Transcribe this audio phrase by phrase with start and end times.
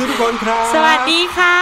[0.00, 1.56] ทุกทุกๆคนครับ สวัสดีค่ะ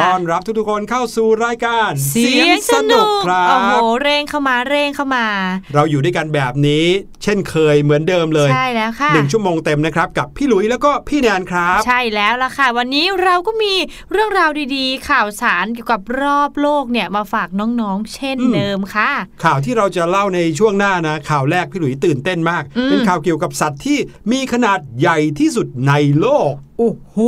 [0.00, 3.72] ต้อนรับทุกทุกๆคนเข้าสู่รายการ เสียงสนุกครับโอ้โห
[4.02, 5.26] เร่งเข้ามาเร่งเข้ามา
[5.74, 6.86] เราอยู่ด้วยกันแบบนี้
[7.22, 13.74] เช่นเคยเหมือนเดิมเลยใช่แล้วค่ะหนึ่งชั่วโมงเต็มนะครับกับพี่หลุยแล้วก็พี่แนนครับ ใช่แล้วล่ะค่ะ วันนี้เราก็มี
[14.12, 19.10] เรื่องราวดีๆ ข่าวสารเกี่ยวกับรอบโลกเนี่ยมาฝากน้องๆ เช่นอืมเดิมค่ะ
[19.44, 23.98] ข่าวที่เราจะเล่าในช่วงหน้านะข่าวแรกพี่หลุยตื่นเต้นมากอืมเป็นข่าวเกี่ยวกับสัตว์ที่
[24.32, 27.18] มีขนาดใหญ่ที่สุดในโลก โอ้โห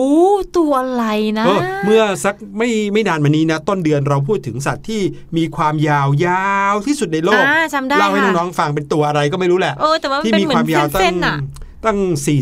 [0.56, 1.04] ตัวอะไร
[1.38, 5.02] นะเออเมื่อสักไม่ไม่นานมานี้นะ ต้นเดือนเราพูดถึงสัตว์ที่
[5.36, 11.36] มีความยาวยาวที่สุดในโลกอ่าจำได้เล่าให้ค่ะน้องๆฟังเป็นตัวอะไรก็ไม่รู้แหละเออแต่ว่ามันที่เป็นมีเหมือความนยาวตั้เส้งนๆน่ะ
[11.84, 11.98] ตั้ง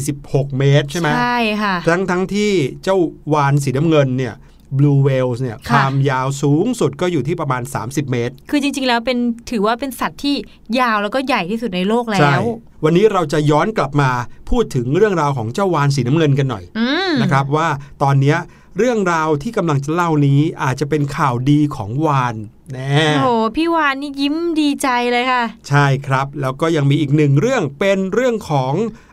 [0.07, 2.51] 46 เมตรใช่ไหมใช่ค่ะทั้งทั้งที่
[2.85, 2.97] เจ้า
[3.35, 4.35] วานสีน้ำเงินเนี่ย
[4.79, 9.19] blue whales เนี่ยค่ะความยาวสูงสุดก็อยู่ที่ประมาณ 30 เมตร คือจริงๆ แล้วเป็น
[9.51, 10.35] ถือว่าเป็นสัตว์ที่
[10.81, 12.45] ยาวแล้วก็ใหญ่ที่สุดในโลกแล้ใช่ว
[12.85, 14.11] วันนี้เราจะย้อนกลับมา
[14.51, 17.69] พูดถึงเรื่องราวของเจ้าวานสีน้ำเงินกันหน่อยอืมนะครับว่า
[18.03, 18.39] ตอนเนี้ย
[18.79, 22.35] เรื่องราวที่กำลังจะเล่านี้อาจจะเป็นข่าวดีของวาน
[22.73, 28.73] แน่โอ้โหพี่วานนี่ยิ้มดีใจเลยค่ะ ใช่ครับ แล้วก็ยังมีอีกหนึ่งเรื่องเป็นเรื่องของ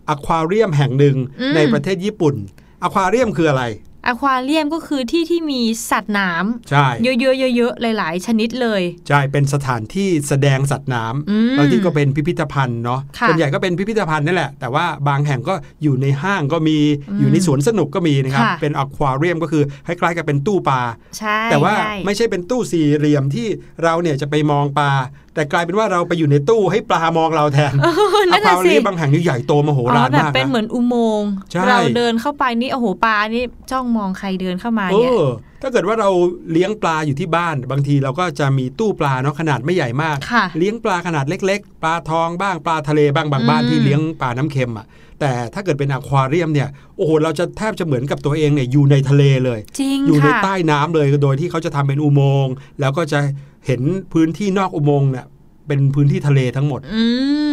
[0.10, 2.36] อควาเรียมแห่งหนึ่งอืมในประเทศญี่ปุ่น
[2.84, 3.64] อควาเรียมคืออะไร
[4.10, 6.32] อควาเรียมก็คือที่ที่มีสัตว์น้
[6.70, 15.54] ใช่ำเยอะๆเยอะๆหลาย ๆ ชนิดเลย ใช่เป็นสถานที่แสดงสัตว์น้อืมำบางที่ก็เป็นพิพิธภัณฑ์เนาะค่ะส่วนใหญ่ก็เป็นพิพิธภัณฑ์นี่แหละ แต่ว่าบางแห่งก็
[15.84, 16.78] อยู่ในห้างก็มี
[17.10, 20.82] อืมอยู่ในสวนสนุกก็มีนะครับค่ะเป็นอควาเรียมก็คือคล้ายๆกับเป็นตู้ปลา
[21.18, 23.48] ใช่แต่ว่าใช่ไม่ใช่เป็นตู้สี่เหลี่ยมที่
[23.84, 24.92] เราเนี่ยจะไปมองปลา
[25.34, 35.24] แต่กลายเป็นว่าเราไปอยู่ในตู้ให้ปลามองเราแทนเอออนั่นควาน่ะเรีสิยมบางแห่งนี่ใหญ่โตมโหอ๋ฬาอรแบบมากเป็นนะเหมือนอุโมงค์ใช่เราเดินเข้าไปนี่โอ้โหปลานี่จ้องมองใครเดินเข้ามาเอเนี่ยอ
[35.62, 36.10] ถ้าเกิดว่าเรา
[36.52, 44.88] เลี้ยงปลาอยู่ที่บ้าน บางทีเราก็จะมีตู้ปลาเนาะขนาดไม่ใหญ่มากค่ะเลี้ยงปลาขนาดเล็ก ๆ ปลาทองบ้างปลาทะเลบ้างบางบ้านอืมที่เลี้ยงปลาน้ำเค็มอะ
[45.20, 53.20] แต่ถ้าเกิดเป็นอควาเรียมเนี่ยโอ้โหเราจะแทบจะเหมือนกับตัวเองเนี่ยอยู่ในทะเลเลยจริงอยู่ในค่ะใต้น้ำเลยโดยที่เขาจะทำเป็นอุโมงค์แล้วก็จะ
[53.66, 53.82] เห็น
[54.14, 55.28] พื้นที่นอกอุโมงค์เนี่ย
[55.70, 57.06] เป็นพื้นที่ทะเลทั้งหมด อื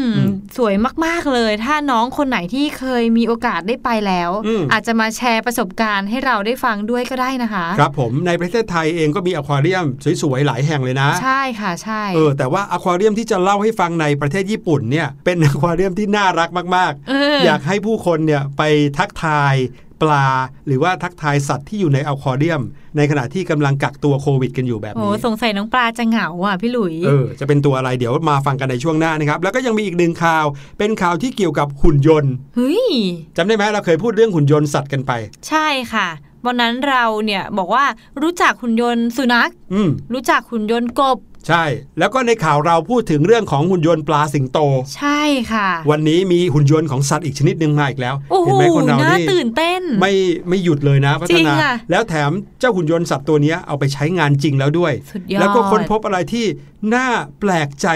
[0.04, 0.74] มอืมสวย
[1.04, 9.86] มาก ๆ เลย ถ้าน้องคนไหนที่เคยมีโอกาสได้ไปแล้วอืมอาจจะมาแชร์ประสบการณ์ให้เราได้ฟังด้วยก็ได้นะคะ ครับผมในประเทศไทยเองก็มีอควาเรียม
[10.22, 18.62] สวย ๆ หลายแห่งเลยนะ ใช่ค่ะ ใช่ เออ แต่ว่าอควาเรียมที่จะเล่าให้ฟังในประเทศญี่ปุ่นเนี่ย เป็นอควาเรียมที่น่ารักมากเออๆอยากให้ผู้คนเนี่ยไป
[18.98, 19.54] ทักทาย
[20.02, 20.26] ปลา
[20.66, 22.62] หรือว่าทักทายสัตว์ที่อยู่ในอควาเรียม
[22.96, 30.44] ในขณะที่กำลังกักตัวโควิด กันอยู่แบบโอ้นี้สงสัยน้องปลาจะเหงาอะพี่หลุยเออจะเป็นตัวอะไรเดี๋ยวมาฟังกันในช่วงหน้านะครับ แล้วก็ยังมีอีกหนึ่งข่าว
[30.78, 32.90] เป็นข่าวที่เกี่ยวกับหุ่นยนต์เฮ้ย
[33.36, 35.12] จำได้ไหมเราเคยพูดเรื่องหุ่นยนต์สัตว์กันไป
[35.48, 36.08] ใช่ค่ะ
[36.46, 37.84] วันนั้นเราเนี่ยบอกว่า
[38.22, 41.64] รู้จักหุ่นยนต์สุนัขอืมรู้จักหุ่นยนต์กบ ใช่
[41.98, 44.58] แล้วก็ในข่าวเราพูดถึงเรื่องของหุ่นยนต์ปลาสิงโต
[44.96, 45.22] ใช่
[45.52, 50.12] ค่ะ วันนี้มีหุ่นยนต์ของสัตว์อีกชนิดหนึ่งมาอีกแล้วโอ้โหเห็นไหมคนเราน่านี่ตื่นเต้น ไม่
[50.48, 56.46] ไม่หยุดเลยนะพัฒจริงนาอะแล้วแถมเจ้าหุ่นยนต์สัตว์ตัวเนี้ยเอาไปใช้งานจริงแล้วด้วยสุดยอดแล้วก็ค้นพบอะไรที่
[56.94, 57.08] น่า
[57.40, 57.88] แปลกใจ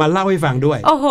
[0.00, 1.06] มาเล่าให้ฟังด้วย โอ้โห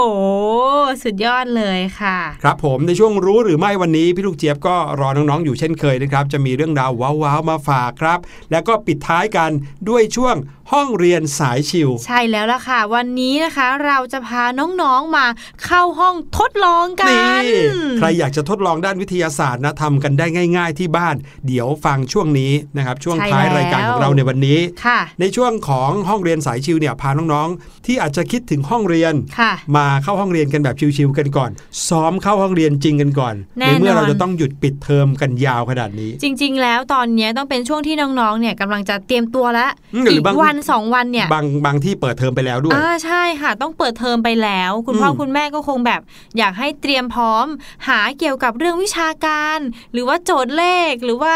[1.04, 8.19] สุดยอดเลยค่ะ ครับผมในช่วงรู้หรือไม่วันนี้พี่ลูกเจี๊ยบก็รอน้องๆอยู่เช่นเคยนะครับ จะมีเรื่องราวว้าวๆมาฝากครับ
[8.51, 9.51] แล้วก็ปิดท้ายกัน
[9.90, 10.36] ด้วยช่วง
[10.71, 15.25] ห้องเรียนสายชิว ใช่แล้วล่ะค่ะ วันนี้นะคะเราจะพาน้องๆมา
[15.65, 17.38] เข้าห้องทดลองกันี่
[17.74, 20.25] นใครอยากจะทดลองด้านวิทยาศาสตร์นะทำกันได้
[20.57, 21.15] ง่าย ๆ ที่บ้าน
[21.48, 31.52] เดี๋ยวฟังช่วงนี้นะครับ ช่วงใช่ท้ายแล้วรายการของเราในวันนี้ค่ะในช่วงของห้องเรียนสายชิวเนี่ยพาน้องๆ ที่อาจจะคิดถึงห้องเรียนค่ะมาเข้าห้องเรียนกันแบบชิวๆกันก่อน
[31.90, 46.02] ซ้อมเข้าห้องเรียนจริงกันก่อนแน่ในเมื่อนอนเราจะต้องหยุดปิดเทอมกันยาวขนาดนี้ จริง ๆ แล้วตอนเนี้ยต้องเป็นช่วงที่น้องๆเนี่ยกำลังจะเตรียมตัวแล้วอืมหรืออีกบางวันสองวันเนี่ย บางบางที่เปิดเทอมไปแล้วด้วยอ่าใช่ค่ะ ต้องเปิดเทอมไปแล้ว คุณพ่ออืมคุณแม่ก็คงแบบ
[46.38, 47.45] อยากให้เตรียมพร้อม
[47.88, 49.60] หาเกี่ยวกับเรื่องวิชาการ
[49.94, 51.36] หรือว่าโจทย์เลขหรือว่า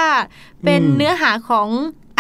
[0.66, 1.68] เป็นเนื้อหาของ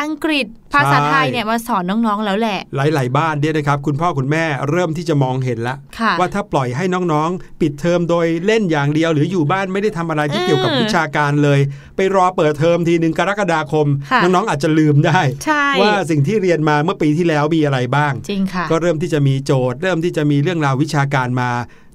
[0.01, 11.59] อังกฤษภาษาไทยเนี่ยมาสอนน้องๆแล้วแหละ หลาย ๆ บ้านเนี่ยนะครับคุณพ่อคุณแม่เริ่มที่จะมองเห็นแล้วค่ะว่าถ้าปล่อยให้น้องๆ ปิดเทอมโดยเล่นอย่างเดียว หรืออยู่บ้านไม่ได้ทำอะไรที่อืมเกี่ยวกับวิชาการเลย
[11.95, 21.49] ไปรอเปิดเทอมทีหนึ่งกรกฎาคมค่ะน้องๆอาจจะลืมได้ใช่ว่าสิ่งที่เรียนมาเมื่อปีที่แล้วมีอะไรบ้างจริงค่ะก็เริ่มที่จะมีโจทย์ เริ่มที่จะมีเรื่องราววิชาการมา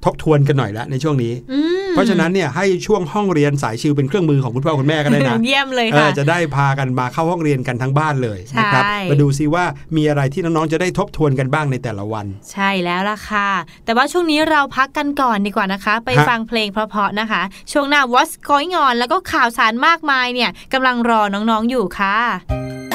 [0.05, 9.65] ทบทวนกันหน่อยละในช่วงนี้ อืม เพราะฉะนั้นเนี่ยให้ช่วงห้องเรียนสายชิวเป็นเครื่องมือของคุณพ่อคุณแม่ก็ได้นะเยี่ยมเลยเอค่ะอจะได้พากันมาเข้าห้องเรียนกันทั้งบ้านเลยนะครับใช่มาดูซิว่า
[9.97, 13.51] มีอะไรที่น้องๆจะได้ทบทวนกันบ้างในแต่ละวัน ใช่แล้วล่ะค่ะ
[13.85, 22.17] แต่ว่าช่วงนี้เราพักกันก่อนดีกว่านะคะ ไปฮะฟังเพลงเพราะๆนะคะ ช่วงหน้า What's Going On แล้วก็ข่าวสารมากมายเนี่ยกำลังรอน้องๆอยู่ค่ะ「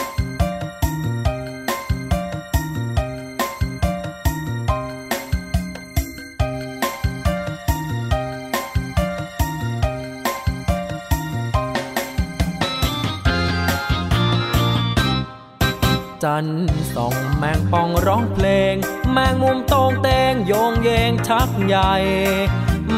[16.24, 18.74] จันทร์ส่องแมงปองร้องเพลง
[19.12, 21.94] แมงมุมโตงเตงโยงเยงชักใหญ่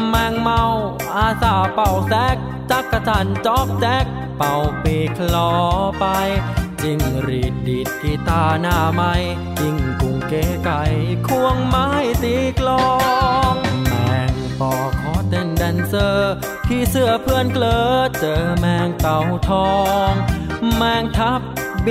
[0.08, 0.62] แมงเมา
[1.16, 2.36] อาสาเป่าแซก
[2.70, 4.04] จักกระจันจอกแจ๊ก
[4.38, 5.52] เป่าปีกลอ
[6.00, 6.04] ไป
[6.82, 9.12] จิ้งรีดดีดกีตาหน้าไม้
[9.58, 10.82] จิ้งกุ้งเก๋ไก่
[11.26, 11.88] ควงไม้
[12.22, 12.88] ตีกลอ
[13.52, 13.54] ง
[14.06, 16.34] แมงปอขอเต้นแดนเซอร์
[16.66, 17.78] ขี่เสื้อเพื่อนเกลอ
[18.18, 19.70] เจอแมงเต่าทอ
[20.10, 20.12] ง
[20.76, 21.40] แมงทับ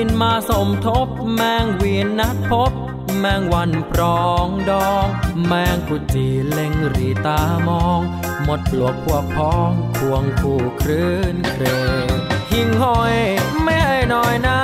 [0.01, 2.72] บินมาสมทบ แมงเวียนนัดพบ
[3.20, 5.06] แมงวันปรองดอง
[5.46, 8.01] แมงกุจีเล็งรีตามอง
[8.44, 11.63] หมดปลวกพวกพ้องควงคู่คลื่นเคร
[12.06, 12.08] ง
[12.51, 13.15] หิ่งห้อย
[13.63, 14.62] ไม่ให้น้อยหน้า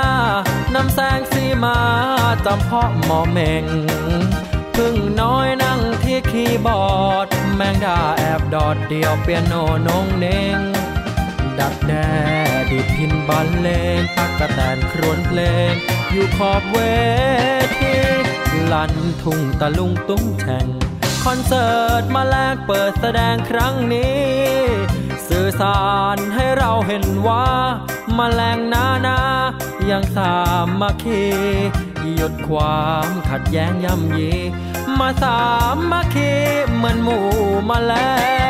[0.74, 1.78] นำแสงสีมา
[2.44, 3.64] จำเพาะหมอเมง
[4.76, 9.54] พึ่งน้อยนั่งที่คีย์บอร์ด แมงดาแอบดอดเดียวเปียโน
[9.86, 10.26] นงเน
[10.56, 10.58] ง
[11.60, 12.10] ดักแด้
[12.70, 15.72] ดิดพินบันเลงตักกะแตนครวนเพลง
[16.12, 16.78] อยู่ขอบเว
[17.78, 17.94] ที
[18.72, 20.66] ลันทุ่งตะลุงตุ้งแช่ง
[21.24, 24.24] คอนเสิร์ตมาแลกเปิดแสดงครั้งนี้
[25.28, 25.82] สื่อสา
[26.14, 27.46] รให้เราเห็นว่า
[28.16, 29.18] มาแรงนานา
[29.90, 30.32] ยังสา
[30.80, 31.24] มัคคี
[32.16, 34.32] หยุดความขัดแย้งย่ำยี
[34.98, 35.38] มาสา
[35.90, 36.32] มัคคี
[36.74, 37.26] เหมือนหมู่
[37.68, 37.94] มาแล
[38.44, 38.45] ง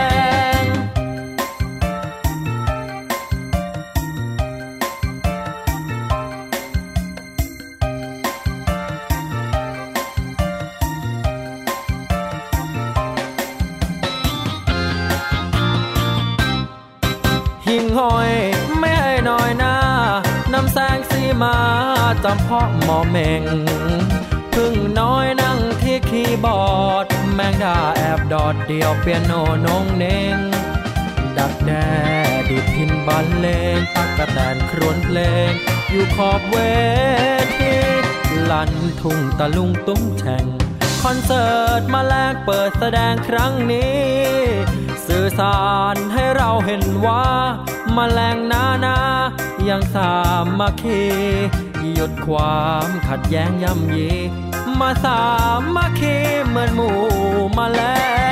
[22.24, 23.44] จำเพาะหมอเมง
[24.54, 29.32] พึ่งน้อยนั่งที่คีย์บอร์ด แมงดาแอบดอดเดียวเปียโน
[29.66, 30.04] นงเน
[30.34, 30.36] ง
[31.38, 31.88] ดักแด้
[32.48, 33.46] ดิดพินบันเล
[33.76, 35.18] งตักกะแตนครวนเพล
[35.48, 35.50] ง
[35.90, 36.56] อยู่ขอบเว
[37.56, 37.74] ที
[38.50, 38.70] ลัน
[39.00, 40.46] ทุ่งตะลุงตุ้งแช่ง
[41.02, 44.00] คอนเสิร์ตมาแลกเปิดแสดงครั้งนี้
[45.06, 45.60] สื่อสา
[45.94, 47.24] รให้เราเห็นว่า
[47.96, 48.98] มาแรงนานา
[49.68, 50.12] ยังสา
[50.58, 51.04] มัคคี
[51.94, 54.10] หยุดความขัดแย้งย่ำยี
[54.80, 55.22] มาสา
[55.58, 56.16] มมาเคี
[56.48, 56.96] เหมือนหมู่
[57.58, 58.25] มาแล้ว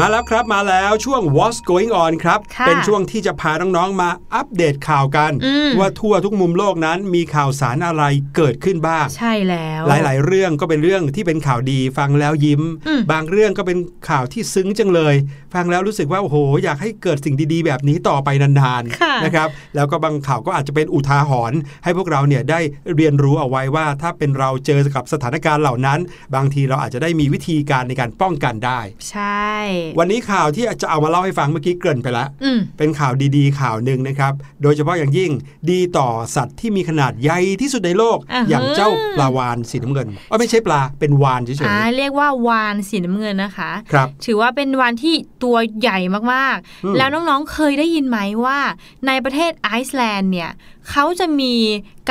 [0.00, 8.02] มาแล้วครับมาแล้วช่วง What's Going On ครับค่ะเป็นช่วงที่จะพาน้องๆมาอัปเดตข่าวกันอืมว่าทั่วทุกมุมโลกนั้นมีข่าวสารอะไร
[8.36, 13.78] เกิดขึ้นบ้าง ใช่แล้ว หลายๆ เรื่องก็เป็นเรื่องที่เป็นข่าวดีฟังแล้วยิ้มอืมบางเรื่องก็เป็น
[14.08, 15.14] ข่าวที่ซึ้งจังเลย
[15.54, 22.60] ฟังแล้วรู้สึกว่าโอ้โหอยากให้เกิดสิ่งดีๆ แบบนี้ต่อไปนานค่ะๆนะครับแล้วก็บางข่าวก็อาจจะเป็นอุทาหรณ์ให้พวกเราเนี่ยได้
[22.96, 25.98] เรียนรู้เอาไว้ว่า ถ้าเป็นเราเจอกับสถานการณ์เหล่านั้น
[26.34, 28.80] บางทีเราอาจจะได้มีวิธีการในการป้องกันได้
[29.10, 29.54] ใช่
[29.98, 34.32] วันนี้ข่าวที่จะเอามาเล่าให้ฟังเมื่อกี้เกริ่นไปแล้วอืมเป็นข่าวดีๆ ข่าวหนึ่งนะครับ
[34.62, 35.30] โดยเฉพาะอย่างยิ่ง
[35.70, 45.98] ดีต่อสัตว์ที่มีขนาดใหญ่ที่สุดในโลกอ่าฮะอย่างเจ้าปลาวานสีน้ำเงินอ๋อไม่ใช่ปลาเป็นวานเฉยอ่าเรียกว่าวานสีน้ำเงินนะคะๆครับถือว่าเป็นวานที่ตัวใหญ่
[46.32, 48.58] มากอืมๆแล้วน้องๆเคยได้ยินไหมว่า
[49.06, 50.50] ในประเทศไอซ์แลนด์เนี่ย
[50.90, 51.54] เขาจะมี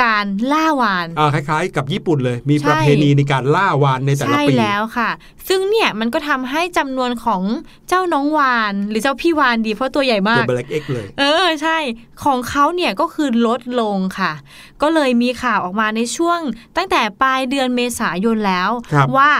[0.02, 5.10] การล่าวานอ่าคล้ายๆ กับญี่ปุ่นเลย มีใช่ประเพณีในการล่าวานในแต่ละใช่ปีแล้วค่ะ
[5.48, 7.42] ซึ่งเนี่ยมันก็ทำให้จำนวนของ
[7.88, 11.78] เจ้าน้องวาน หรือเจ้าพี่วานดีเพราะตัวใหญ่มาตัวกเบล็กเอ็กเลย เออใช่
[12.24, 14.32] ของเขาเนี่ยก็คือลดลงค่ะ
[14.82, 16.40] ก็เลยมีข่าวออกมาในช่วง
[16.76, 19.30] ตั้งแต่ปลายเดือนเมษายนแล้วครับว่า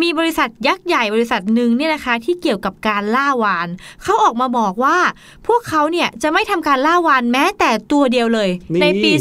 [0.00, 3.68] มีบริษัทยักษ์ใหญ่บริษัทหนึ่งเนี่ยนะคะ ที่เกี่ยวกับการล่าวาน
[4.02, 4.98] เขาออกมาบอกว่า
[5.46, 9.12] พวกเขาเนี่ยจะไม่ทำการล่าวานแม้แต่ตัวเดียวเลยนี่ในปี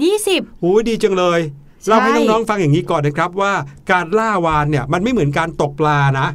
[0.00, 1.40] 2020โอ้ยดีจังเลย
[1.84, 3.52] ใช่เราให้น้องๆฟังอย่างนี้ก่อนนะครับว่า
[3.92, 6.28] การล่าวานเนี่ยมันไม่เหมือนการตกปลานะ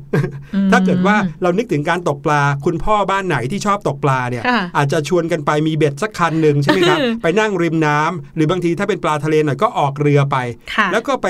[0.56, 10.38] อืมถ้าเกิดว่าเรานึกถึงการตกปลา คุณพ่อบ้านไหนที่ชอบตกปลาเนี่ยค่ะอาจจะชวนกันไปมีเบ็ดสักคันหนึ่งใช่ไหมครับไปนั่งริมน้ำหรือบางทีถ้าเป็นปลาทะเลหน่อยก็ออกเรือไป
[10.74, 11.28] ค่ะแล้วก็ไป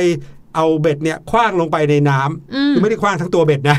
[0.55, 3.77] เอาเบ็ดเนี่ยคว้างลงไปในน้ำอืมคือไม่ได้คว้างทั้งตัวเบ็ดนะ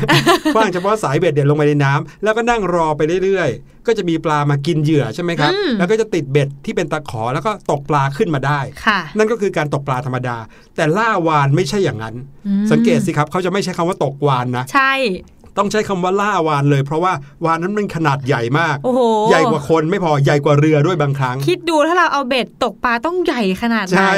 [0.53, 10.37] คว้างเฉพาะสายเบ็ดเนี่ยลงไปในน้ำแล้วก็นั่งรอไปเรื่อยๆ ก็จะมีปลามากินเหยื่อใช่ไหมครับอืมแล้วก็จะติดเบ็ดที่เป็นตะขอแล้วก็ตกปลาขึ้นมาได้ค่ะนั่นก็คือการตกปลาธรรมดา
[10.75, 12.15] แต่ล่าวานไม่ใช่อย่างนั้น
[12.47, 14.93] อืมสังเกตสิครับเขาจะไม่ใช้คำว่าตกวานนะ ใช่
[15.57, 17.13] ต้องใช้คำว่าล่าวานเลย เพราะว่า
[17.45, 24.13] วานนั้นมันขนาดใหญ่มากโอ้โหใหญ่กว่าคนไม่พอใหญ่กว่าเรือด้วยบางครั้ง คิดดูถ้าเราเอาเบ็ดตกปลาต้องใหญ่ขนาดไหนใช่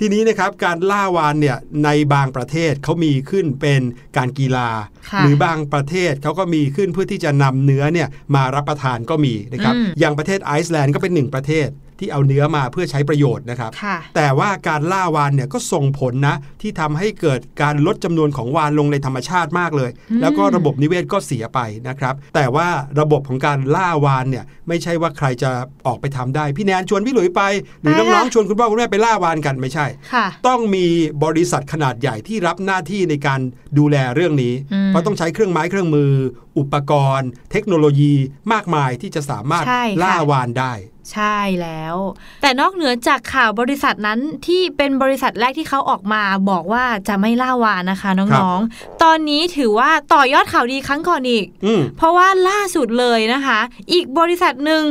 [0.00, 3.80] ทีนี้นะครับการล่าวานเนี่ยในบางประเทศเขามีขึ้นเป็น
[4.16, 4.91] การกีฬาค่ะ
[5.22, 11.68] หรือบางประเทศเขาก็มีขึ้นเพื่อที่จะนำเนื้อเนี่ยมารับประทานก็มีนะครับอืมอย่างประเทศไอซ์แลนด์ก็เป็นหนึ่งประเทศ
[12.02, 22.68] ที่เอาเนื้อมาเพื่อใช้ประโยชน์นะครับค่ะแต่ว่าการล่าวานเนี่ยก็ส่งผลนะที่ทำให้เกิดการลดจำนวนของวานลงในธรรมชาติมากเลยอืมแล้วก็ระบบนิเวศก็เสียไปนะครับ แต่ว่า
[23.00, 25.50] ระบบของการล่าวานเนี่ยไม่ใช่ว่าใครจะ
[25.86, 27.42] ออกไปทำได้ พี่แนนชวนพี่หลุยไป
[27.80, 30.86] หรือน้องๆชวนคุณพ่อคุณแม่ไปล่าวานกันไม่ใช่ค่ะต้องมี
[31.24, 33.40] บริษัทขนาดใหญ่ที่รับหน้าที่ในการ
[33.78, 36.12] ดูแลเรื่องนี้อืมเพราะต้องใช้เครื่องไม้เครื่องมือ
[36.58, 38.14] อุปกรณ์ เทคโนโลยี
[38.52, 40.72] มากมายที่จะสามารถใช่ค่ะล่าวานได้
[41.12, 41.96] ใช่แล้ว
[42.42, 53.58] แต่นอกเหนือจากข่าวบริษัทนั้นที่เป็นบริษัทแรกที่เขาออกมาบอกว่าจะไม่ล่าวานนะคะ น้องๆ ตอนนี้ถือว่าต่อยอดข่าวดีครั้งก่อนอีกอืมเพราะว่าล่าสุดเลยนะคะ
[53.92, 54.82] อีกบริษัทหนึ่ง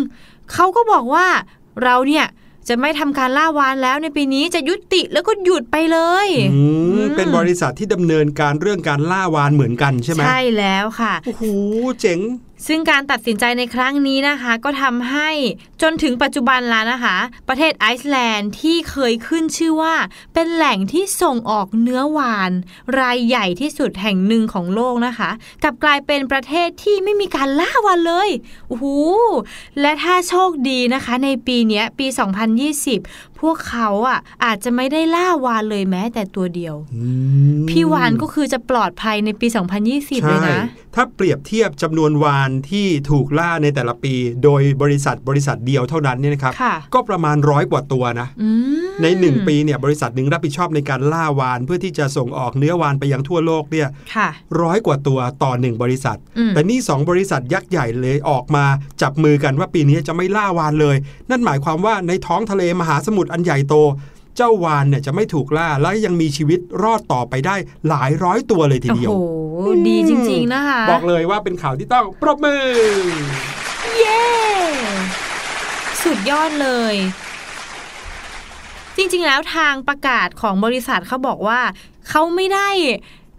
[0.53, 1.25] เขาก็บอกว่า
[1.83, 2.25] เราเนี่ย
[2.73, 11.43] จะไม่ทำการล่าวานแล้วในปีนี้จะยุติแล้วก็หยุดไปเลยอืมอืมเป็นบริษัทที่ดำเนินการเรื่องการล่าวานเหมือนกันใช่ไหมใช่แล้วค่ะโอ้โห
[12.01, 12.19] เจ๋ง
[12.67, 15.29] ซึ่งการตัดสินใจในครั้งนี้นะคะ ก็ทำให้
[15.81, 19.95] จนถึงปัจจุบันแล้วนะคะ ประเทศไอซ์แลนด์ที่เคยขึ้นชื่อว่า
[20.33, 22.51] เป็นแหล่งที่ส่งออกเนื้อวาน
[22.99, 25.29] รายใหญ่ที่สุดแห่งหนึ่งของโลกนะคะ
[25.63, 28.29] กลับกลายเป็นประเทศที่ไม่มีการล่าวานเลย
[28.67, 28.85] โอ้โห
[29.81, 32.07] และถ้าโชคดีนะคะ ในปีนี้ปี
[32.73, 37.05] 2020 พวกเขาอะอาจจะไม่ได้ล่าวานเลยแม้แต่ตัวเดียวอื
[37.57, 39.47] มพี่วานก็คือจะปลอดภัยในปี
[39.87, 40.61] 2020 เลยใช่นะ
[40.95, 48.49] ถ้าเปรียบเทียบจำนวนวานที่ถูกล่าในแต่ละปี โดยบริษัทบริษัทเดียวเท่านั้นเนี่ยนะครับค่ะก็ประมาณร้อยกว่าตัวนะอื
[48.81, 54.29] มในหนึ่งปีเนี่ยบริษัทหนึ่งรับผิดชอบในการล่าวาน เพื่อที่จะส่งออกเนื้อวานไปยังทั่วโลกเนี่ยค่ะ
[54.61, 58.65] ร้อยกว่าตัวต่อหนึ่งบริษัทอืมแต่นี่สองบริษัทยักษ์ใหญ่เลยออกมา
[59.01, 60.95] จับมือกันว่าปีนี้จะไม่ล่าวานเลย
[61.29, 63.75] นั่นหมายความว่าในท้องทะเลมหาสมุทรอันใหญ่โต
[64.37, 67.55] เจ้าวานเนี่ยจะไม่ถูกล่าและยังมีชีวิตรอดต่อไปได้
[67.89, 69.15] หลายร้อยตัวเลยทีโอ้เดียวโห
[69.87, 72.63] ดีจริง ๆ นะคะ บอกเลยว่าเป็นข่าวที่ต้องปรบมือ
[73.99, 74.23] เย้
[76.03, 76.95] สุดยอดเลย
[78.97, 81.59] จริง ๆ แล้วทางประกาศของบริษัทเขาบอกว่า
[82.09, 82.69] เขาไม่ได้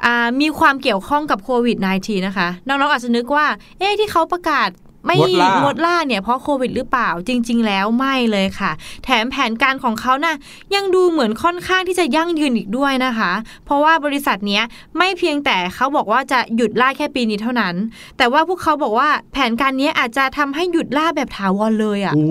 [0.05, 3.47] อ่ามีความเกี่ยวข้องกับโควิด -19 นะคะ น้อง ๆ อาจจะนึกว่า
[3.79, 4.69] เอ๊ะที่เขาประกาศ
[5.07, 8.71] ไม่งดล่างดล่าเนี่ยเพราะโควิดหรือเปล่าจริง ๆ แล้วไม่เลยค่ะ
[9.05, 10.35] แถมแผนการของเขานะ่ะ
[10.75, 13.33] ยังดูเหมือนค่อนข้างที่จะยั่งยืนอีกด้วยนะคะ
[13.67, 14.63] เพราะว่าบริษัทเนี้ย
[14.99, 17.75] ไม่เพียงแต่เขาบอกว่าจะหยุดล่าแค่ปีนี้เท่านั้น
[18.19, 22.27] แต่ว่าพวกเขาบอกว่าแผนการนี้อาจจะทำให้หยุดล่าแบบถาวรเลยอะ่ะโอ้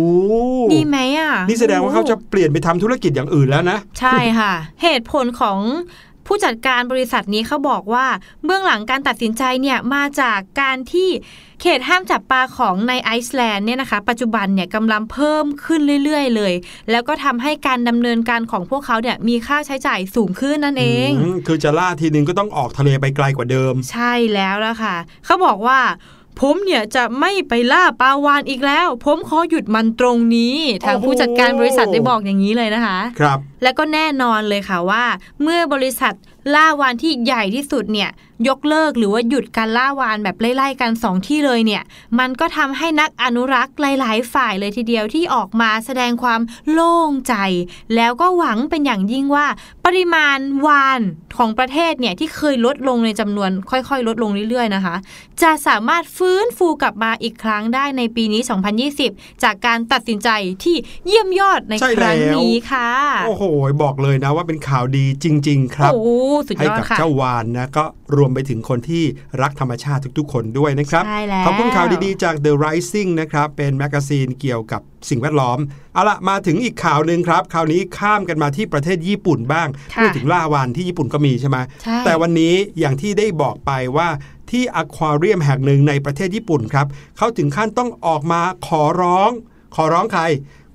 [0.73, 4.53] ดีไหมอะนี่แสดงว่าเขาจะเปลี่ยนไปทำธุรกิจอย่างอื่นแล้วนะ ใช่ค่ะ
[4.83, 5.59] เหตุผลของ
[6.27, 8.05] ผู้จัดการบริษัทนี้เขาบอกว่า
[8.45, 11.09] เบื้องหลังการตัดสินใจเนี่ยมาจากการที่
[11.61, 16.53] เขตห้ามจับปลาของในไอซ์แลนด์เนี่ยนะคะ ปัจจุบันเนี่ยกำลังเพิ่มขึ้นเรื่อย ๆ เลย
[16.91, 25.79] แล้วก็ทำให้การดำเนินการของพวกเขาเนี่ยมีค่าใช้จ่ายสูงขึ้นนั่นเองมคือจะล่าทีนึงก็ต้องออกทะเลไปไกลกว่าเดิม ใช่แล้วละค่ะเขาบอกว่า
[26.39, 35.03] ผมเนี่ยจะไม่ไปล่าปลาวานอีกแล้ว ผมขอหยุดมันตรงนี้ ทางโอ้โหผู้จัดการบริษัทได้บอกอย่างนี้เลยนะคะ ครับ และก็แน่นอนเลยค่ะว่า
[35.41, 36.13] เมื่อบริษัท
[36.55, 38.09] ล่าวานที่ใหญ่ที่สุดเนี่ย
[38.47, 41.83] ยกเลิกหรือว่าหยุดการล่าวานแบบไล่ๆกันสองที่เลยเนี่ย
[42.19, 47.35] มันก็ทำให้นักอนุรักษ์หลาย ๆ ฝ่ายเลยทีเดียวที่ออกมาแสดงความโล่งใจ
[47.95, 49.47] แล้วก็หวังเป็นอย่างยิ่งว่า
[49.85, 51.01] ปริมาณวาน
[51.37, 54.95] ของประเทศเนี่ยที่เคยลดลงในจำนวนค่อยๆ ลดลงเรื่อยๆนะคะ
[55.41, 58.41] จะสามารถฟื้นฟูกลับมาอีกครั้งได้ในปีนี้
[58.91, 60.29] 2020 จากการตัดสินใจ
[60.63, 60.75] ที่
[61.07, 62.89] เยี่ยมยอดในใช่ครั้งแล้วนี้ค่ะ
[63.25, 63.43] โอ้โห
[63.83, 66.03] บอกเลยนะว่าเป็นข่าวดีจริง ๆ ครับโอ้
[66.47, 69.03] สุดให้ยอดกับค่ะเจ้าวานนะก็รวมไปถึงคนที่
[69.41, 75.59] รักธรรมชาติทุกๆ คนด้วยนะครับใช่แล้วขอบคุณข่าวดีๆ จาก The Rising นะครับ เป็นแมกกาซีนเกี่ยวกับสิ่งแวดล้อม
[75.93, 84.09] เอาละมาถึงอีกข่าวหนึ่งครับ คราวนี้ข้ามกันมาที่ประเทศญี่ปุ่นบ้างค่ะพูดถึงล่าวานที่ญี่ปุ่นก็มีใช่ไหมใช่แต่วันนี้อย่างที่ได้บอกไปว่า
[84.51, 89.31] ที่อควาเรียมแห่งหนึ่งในประเทศญี่ปุ่นครับเขาถึงขั้นต้องออกมาขอร้อง
[89.75, 90.23] ขอร้องใคร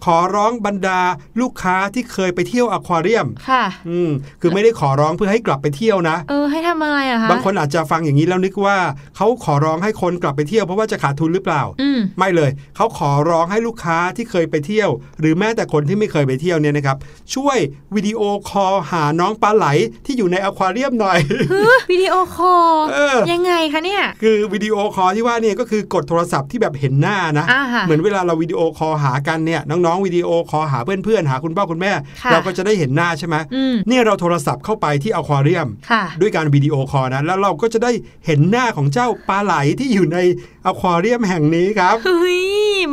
[0.05, 1.01] ขอร้องบรรดา
[1.41, 8.77] ลูกค้าที่เคยไปเที่ยวอควาเรียม ค่ะ อืม คือไม่ได้ขอร้องเพื่อให้กลับไปเที่ยวนะ เออ ให้ทำอะไรอะคะ บางคนอาจจะฟังอย่างนี้แล้วนึกว่า
[9.17, 16.97] เขาขอร้องให้คนกลับไปเที่ยวเพราะว่าจะขาดทุนหรือเปล่าอืมไม่เลย เขาขอร้องให้ลูกค้าที่เคยไปเที่ยว หรือแม้แต่คนที่ไม่เคยไปเที่ยวเนี่ยนะครับ
[17.35, 17.59] ช่วย
[17.97, 19.67] วิดีโอcall หาน้องปลาไหล
[20.07, 21.19] ที่อยู่ในอควาเรียมหน่อย
[21.93, 37.07] video call เออยังไงคะเนี่ย คือ video call ที่ว่าเนี่ยก็คือกดโทรศัพท์ที่แบบเห็นหน้านะอ่าค่ะเหมือนเวลาเรา video call หากันเนี่ยน้องๆ video call หาเพื่อนๆหาคุณพ่อคุณแม่ค่ะเราก็จะได้เห็นหน้าใช่ไหมอืมเนี่ยเราโทรศัพท์เข้าไปที่อควาเรียมค่ะด้วยการ video call
[37.15, 37.93] นะแล้วเราก็จะได้
[38.27, 40.19] เห็นหน้าของเจ้าปลาไหลที่อยู่ใน
[40.67, 42.41] อควาเรียมแห่งนี้ครับเฮ้ย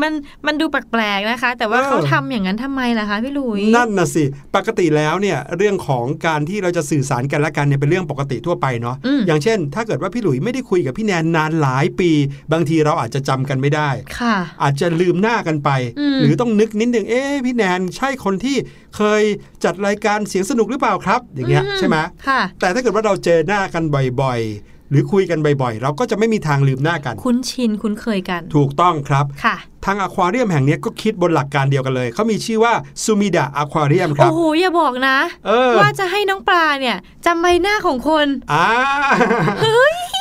[0.01, 0.13] มัน
[0.47, 4.23] มันดูแปลกๆนะคะ แต่ว่าเออเขาทำอย่างนั้นทำไมล่ะคะพี่หลุยส์นั่นน่ะสิ
[4.55, 12.11] ปกติแล้วเนี่ยเรื่องของการที่เราจะสื่อสารกันและกันเนี่ยเป็นเรื่องปกติทั่วไปเนาะอืมอย่างเช่น ถ้าเกิดว่าพี่หลุยไม่ได้คุยกับพี่แนนนานหลายปี
[12.51, 18.57] บางทีเราอาจจะจำกันไม่ได้ค่ะอาจจะลืมหน้ากันไปอืมหรือต้องนึกนิดนึงเอ๊ะพี่แนนใช่คนที่
[18.97, 19.23] เคย
[19.63, 23.83] จัดรายการเสียงสนุกหรือเปล่าครับ อย่างเงี้ยใช่ไหมค่ะแต่ถ้าเกิดว่าเราเจอหน้ากัน
[24.21, 35.17] บ่อยๆหรือคุยกันบ่อยๆ เราก็จะไม่มีทางลืมหน้ากัน คุ้นชินคุ้นเคยกัน ถูกต้องครับค่ะ ทางอควาเรียมแห่งเนี้ยก็คิดบนหลักการเดียวกันเลย เขามีชื่อว่าซูมิดะอควาเรียมครัโอ้บโห อย่าบอกนะ
[35.47, 38.65] เออว่าจะให้น้องปลาเนี่ยจำใบหน้าของคนอ่า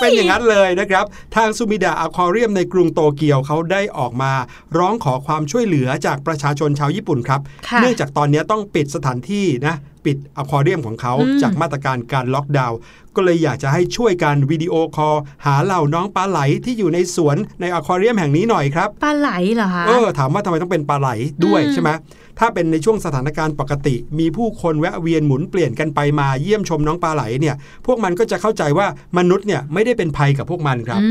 [0.00, 1.04] เป็นอย่างนั้นเลยนะครับ
[1.36, 4.32] ทางซูมิดะอควาเรียมในกรุงโตเกียวเขาได้ออกมา
[4.78, 12.78] ร้องขอความช่วยเหลือจากประชาชนชาวญี่ปุ่นครับค่ะเนื่องจากตอนนี้ต้องปิดสถานที่นะปิดอควาเรียมของเขาอืมจากมาตรการการล็อกดาวน์
[13.16, 21.08] ก็เลยอยากจะให้ช่วยกันวิดีโอคอลหาเหล่าน้องปลาไหลที่อยู่ในสวนในอควาเรียมแห่งนี้หน่อยครับปลาไหลเหรอคะเออถามว่าทำไมต้องเป็นปลาไหล
[21.44, 21.90] ด้วยอืมใช่ไหม
[22.38, 27.54] ถ้าเป็นในช่วงสถานการณ์ปกติ มีผู้คนแวะเวียนหมุนเปลี่ยนกันไปมาเยี่ยมชมน้องปลาไหลเนี่ย
[27.86, 28.86] พวกมันก็จะเข้าใจว่า
[29.18, 31.08] มนุษย์เนี่ยไม่ได้เป็นภัยกับพวกมันครับอื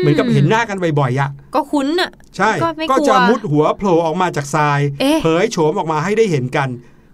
[0.00, 6.68] เหมือนกับเห็นหน้ากันบ่อยๆอะก็คุ้นอะใช่ก็ไม่กลัวก็จะมุดหัวโผล่ออกมาจากทรายเอ๊ะเผยโฉมออกมาให้ได้เห็นกัน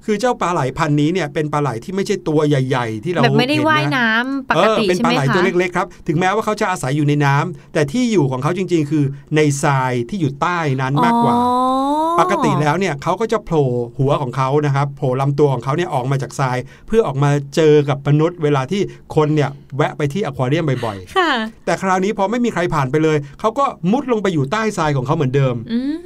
[0.05, 9.05] คือเจ้าปลาไหลพันธุ์นี้เนี่ยเป็นปลาไหลที่ไม่ใช่ตัวใหญ่ ๆ ที่เราแบบไม่ได้เห็นว่ายนะน้ำปเอกอติเป็นใช่ปลาไหมไหลคะตัวเล็กๆครับถึงแม้ว่าเขาจะอาศัยอยู่ในน้ำแต่ที่อยู่ของเขาจริง ๆ คือ
[9.37, 11.63] ในทรายที่อยู่ใต้นั้นมากกว่าอ๋อ
[12.21, 18.81] ปกติแล้วเนี่ยเขาก็จะโผล่หัวของเขานะครับโผล่ลำตัวของเขาเนี่ยออกมาจากทราย เพื่อออกมาเจอกับมนุษย์ เวลาที่
[19.17, 25.97] คนเนี่ยแวะไปที่อควาเรียมบ่อยค่ะๆแต่คราวนี้พอไม่มีใครผ่านไปเลยเขาก็มุดลงไปอยู่ใต้ทรายของเขาเหมือนเดิมอืม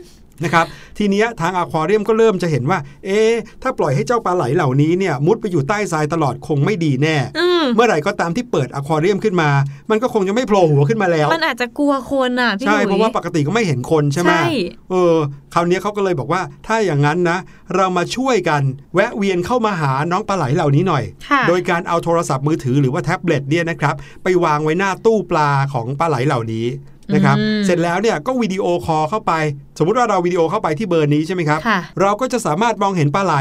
[0.44, 0.66] นะครับ
[0.98, 9.48] ทีเนี้ยทางอควาเรียมก็เริ่มจะเห็นว่า เอ๊ะถ้าปล่อยให้เจ้าปลาไหลเหล่านี้เนี่ยมุดไปอยู่ใต้ทรายตลอดคงไม่ดีแน่อืมเมื่อไหร่ก็ตามที่เปิดอควาเรียมขึ้นมา
[9.90, 14.46] มันก็คงจะไม่โผล่หัวขึ้นมาแล้ว มันอาจจะกลัวคนอะพี่หใช่ลุยเพราะว่าปกติก็ไม่เห็นคนใช่ไหมใช่
[14.90, 15.16] เออ
[15.54, 17.38] คราวนี้เขาก็เลยบอกว่าถ้าอย่างนั้นนะ
[17.74, 18.62] เรามาช่วยกัน
[18.94, 26.66] แวะเวียนเข้ามาหาน้องปลาไหลเหล่านี้หน่อยค่ะโดยการเอาโทรศัพท์มือถือหรือว่าแท็บเล็ตเนี่ยนะครับไปวางไว้หน้าตู้ปลาของปลาไหลเหล่านี้
[27.14, 29.32] นะครับอืมเสร็จแล้วเนี่ยก็วิดีโอคอลเข้าไป
[29.78, 33.34] สมมุติว่าเราวิดีโอเข้าไปที่เบอร์นี้ใช่ไหมครับค่ะเราก็จะสามารถมองเห็นปลาไหล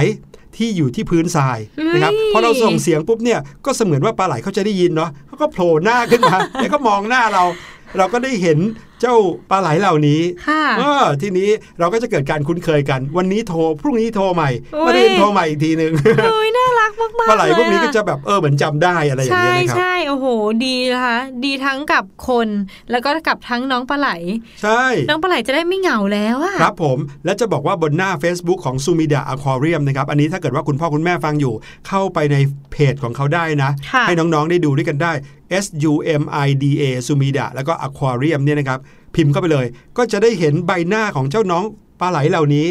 [0.57, 7.43] ที่อยู่ที่พื้นทรายเฮ้ยนะครับพอเราส่งเสียงปุ๊บเนี่ยก็เสมือนว่าปลาไหลเขาจะได้ยินเนาะเขาก็โผล่หน้าขึ้นมาแล้วก็มองหน้าเรา
[7.97, 8.57] เราก็ได้เห็น
[9.01, 9.15] เจ้า
[9.49, 20.25] ปลาไหลเหล่านี้ค่ะเออทีนี้เราก็จะเกิดการคุ้นเคยกัน วันนี้โทรพรุ่งนี้โทรใหม่โอ้ยมาเรียนโทรใหม่อีกทีหนึ่งเฮ้ยน่ารักมากๆปลาไหลพวกนี้เยก็อะจะแบบเออเหมือนจำได้อะไรอย่างใช่เงี้ยนะครับใช่โอ้โห
[20.65, 22.47] ดีนะคะดีทั้งกับคน
[22.91, 24.09] แล้วก็กับทั้งน้องปลาไหล
[24.63, 31.53] ใช่ น้องปลาไหลจะได้ไม่เหงาแล้วอะครับผมและจะบอกว่าบนหน้า Facebook ของซูมิดาอควาเรียมนะครับอันนี้ถ้าเกิดว่าคุณพ่อคุณแม่ฟังอยู่
[31.87, 32.35] เข้าไปใน
[32.71, 35.11] เพจของเขาได้นะค่ะให้น้องๆได้ดูด้วยกันได้
[35.63, 38.79] S U M I D A ซูมิดาแล้วก็อควาเรียมเนี่ยนะครับ
[39.15, 39.65] พิมพ์เข้าไปเลย
[39.97, 41.63] ก็จะได้เห็นใบหน้าของเจ้าน้อง
[41.99, 42.65] ปลาไหลเหล่านี้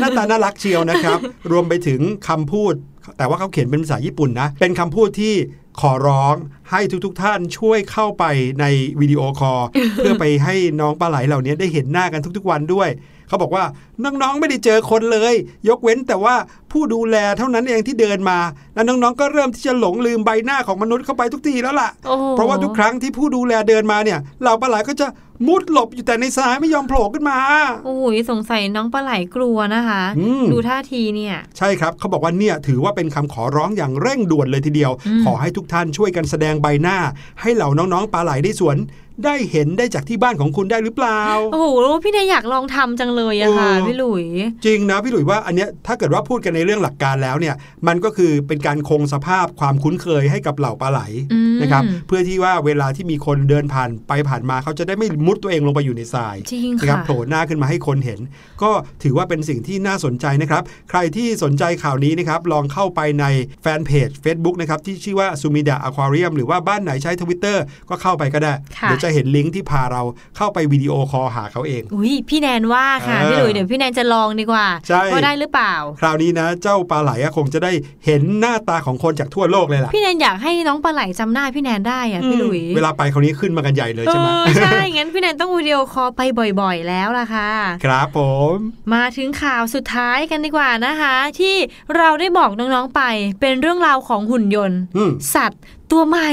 [0.00, 1.18] หน้าตาน่ารักเชียวนะครับ
[1.50, 2.74] รวมไปถึงคำพูด
[3.18, 5.34] แต่ว่าเขาเขียนเป็นภาษาญี่ปุ่นนะ เป็นคำพูดที่
[5.80, 6.34] ขอร้อง
[6.70, 8.24] ให้ทุกๆทท่านช่วยเข้าไป
[8.60, 8.64] ใน
[9.00, 9.60] วิดีโอคอล
[9.96, 12.88] เพื่อไปให้น้องปลาไหลเหล่านี้ได้เห็นหน้ากันทุกๆวันด้วย
[13.34, 13.66] เขาบอกว่า
[14.04, 15.34] น้องๆไม่ได้เจอคนเลย
[15.68, 16.34] ยกเว้นแต่ว่า
[16.72, 18.38] ผู้ดูแลเท่านั้นเองที่เดินมา
[18.74, 25.06] แล้วน้องๆก็เริ่มที่จะหลงลืมใบหน้าของมนุษย์เข้าไปทุกทีแล้วล่ะโอ้โหเพราะว่าทุกครั้งที่ผู้ดูแลเดินมาเนี่ยเหล่าปลาไหลก็จะ
[25.48, 27.38] มุดหลบอยู่แต่ในทรายไม่ยอมโผล่ขึ้นมา
[27.84, 36.96] โอ้โหสงสัยน้องปลาไหลกลัวนะคะอืมดูท่าทีเนี่ย ใช่ครับเขาบอกว่าเนี่ยถือว่าเป็นคำขอร้องอย่างเร่งด่วนเลยทีเดียวอืมขอให้ทุกท่านช่วยกันแสดงใบหน้า
[37.40, 38.76] ให้เหล่าน้องๆปลาไหลได้สวน
[39.24, 41.20] ได้เห็นได้จากที่บ้านของคุณได้หรือเปล่า
[41.52, 41.66] โอ้โห
[42.02, 44.24] พี่เนยอยากลองทำจังเลยอะค่ะเออพี่หลุย
[44.64, 47.54] จริงนะพี่หลุยว่าอันเนี้ยถ้าเกิดว่าพูดกันในเรื่องหลักการแล้วเนี่ย
[47.88, 51.00] มันก็คือเป็นการคงสภาพความคุ้นเคยให้กับเหล่าปลาไหล
[51.32, 58.20] อืมนะครับเพื่อที่ว่าเวลาที่มีคนเดินผ่านไปผ่านมาเขาจะได้ไม่มุดตัวเองลงไปอยู่ในทรายจริงนะครับค่ะโผล่หน้าขึ้นมาให้คนเห็น
[58.62, 58.70] ก็
[59.02, 63.24] ถือว่าเป็นสิ่งที่น่าสนใจนะครับ ใครที่สนใจข่าวนี้นะครับลองเข้าไปใน
[63.62, 70.02] แฟนเพจ Facebook นะครับที่ชื่อว่าซูมิดาอควาเรียมหรือว่าบ้านไหนใช้ทวิตเตอร์ก็เข้าไปก็ได้ค่ะเดี๋ยวจะเห็นลิงก์ที่พาเรา
[70.36, 77.72] เข้าไปวิดีโอคอลหาเขาเองอุ้ยพี่แนนว่าค่ะเออพี่หลุยเดี๋ยวพี่แนนจะลองดีกว่าใช่ว่าได้หรือเปล่า คราวนี้นะ เจ้าปลาไหลอะคงจะได้
[78.06, 86.20] เห็นหน้าตาของคนจากทั่วโลกเลยล่ะพี่แนนอยากให้น้องปลาไหลจำหน้าพี่แนนได้อะพี่หลุยเวลาไปคราวนี้ขึ้นมากันใหญ่เลยเอใช่ไหมอใช่งั้นพี่แนนต้องวิดีโอคอลไป
[86.60, 87.50] บ่อย ๆ แล้วล่ะค่ะ
[87.84, 88.20] ครับผ
[88.52, 88.54] ม
[88.94, 91.56] มาถึงข่าวสุดท้ายกันดีกว่านะคะ ที่
[91.96, 93.02] เราได้บอกน้องๆไป
[93.40, 96.30] เป็นเรื่องราวของหุ่นยนต์อืมสัตว์ตัวใหม่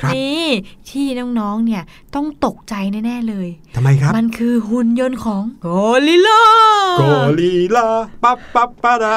[0.00, 0.46] ครับนี่
[0.92, 1.06] ที่
[1.40, 1.82] น้องๆ เนี่ย
[2.14, 5.68] ต้องตกใจแน่ ๆ เลย ทำไมครับ มันคือหุ่นยนต์ของก
[6.06, 7.02] อ
[7.40, 7.86] ริลลากอริลลา
[8.22, 9.14] ปั๊บปั๊บปะดา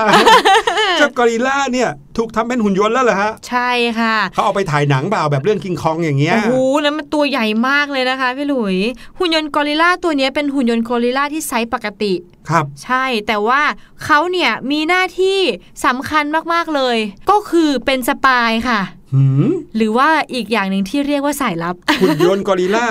[0.97, 8.77] เจ้ากอริลลาเนี่ยถูกทำเป็นหุ่นยนต์แล้วเหรอฮะ ใช่ค่ะ เขาเอาไปถ่ายหนังเปล่าแบบเรื่องคิงคองอย่างเงี้ย โอ้โหแล้วมันตัวใหญ่มากเลยนะคะพี่หลุย
[9.19, 12.13] หุ่นยนต์กอริลลาตัวเนี้ยเป็นหุ่นยนต์กอริลลาที่ไซส์ปกติ
[12.49, 13.61] ครับ ใช่ แต่ว่า
[14.05, 15.39] เขาเนี่ยมีหน้าที่
[15.85, 16.97] สำคัญมากๆเลย
[17.29, 18.81] ก็คือเป็น spy ค่ะ
[19.13, 22.85] หืมหรือว่าอีกอย่างหนึ่งที่เรียกว่าสายลับหุ่นยนต์กอริลลา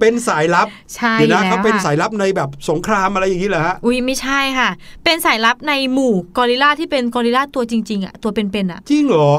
[0.00, 4.70] เป็นสายลับใช่เดี๋ยวนะแล้วเขาเป็นค่ะสายลับในแบบสงครามอะไรอย่างนี้เหรอฮะอุ้ยไม่ใช่ค่ะ
[5.04, 9.30] เป็นสายลับในหมู่กอริลลาที่เป็นกอริลลาตัวจริงๆอะตัวเป็นๆอะจริงเหรอ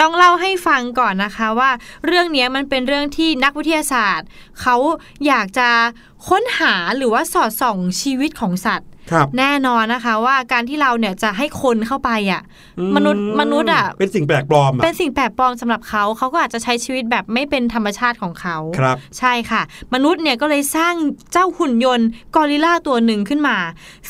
[0.00, 1.70] ต้องเล่าให้ฟังก่อนนะคะว่า
[2.06, 4.26] เรื่องเนี้ยมันเป็นเรื่องที่นักวิทยาศาสตร์
[4.60, 4.76] เขา
[5.26, 5.68] อยากจะ
[6.28, 8.93] ค้นหาหรือว่าสอดส่องชีวิตของสัตว์ครับ
[9.38, 12.42] แน่นอนนะคะ ว่าการที่เราเนี่ยจะให้คนเข้าไปอะ
[12.78, 19.62] อืมนุษย์มนุษย์อะเป็นสิ่งแปลกปลอม เป็อะนสิ่งแปลกปลอมสำหรับเขาเขาก็อาจจะใช้ชีวิตแบบไม่เป็นธรรมชาติของเขาครับใช่ค่ะ
[19.94, 20.94] มนุษย์เนี่ยก็เลยสร้าง
[21.32, 23.56] เจ้าหุ่นยนต์กอริลลาตัวหนึ่งขึ้นมา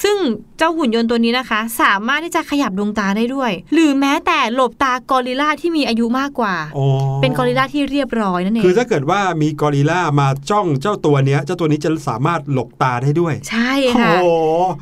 [0.02, 0.16] ซึ่ง
[0.53, 6.86] เจ้าหุ่นยนต์ตัวนี้นะคะ สามารถที่จะขยับดวงตาได้ด้วย หรือแม้แต่หลบตากอริลลาที่มีอายุมากกว่าอ๋อ
[7.22, 14.26] เป็นกอริลลาที่เรียบร้อยนั่นเอง คือถ้าเกิดว่ามีกอริลลามาจ้องเจ้าตัวเนี้ย เจ้าตัวนี้จะสามารถหลบตาได้ด้วย ใช่โอ้ค่ะโห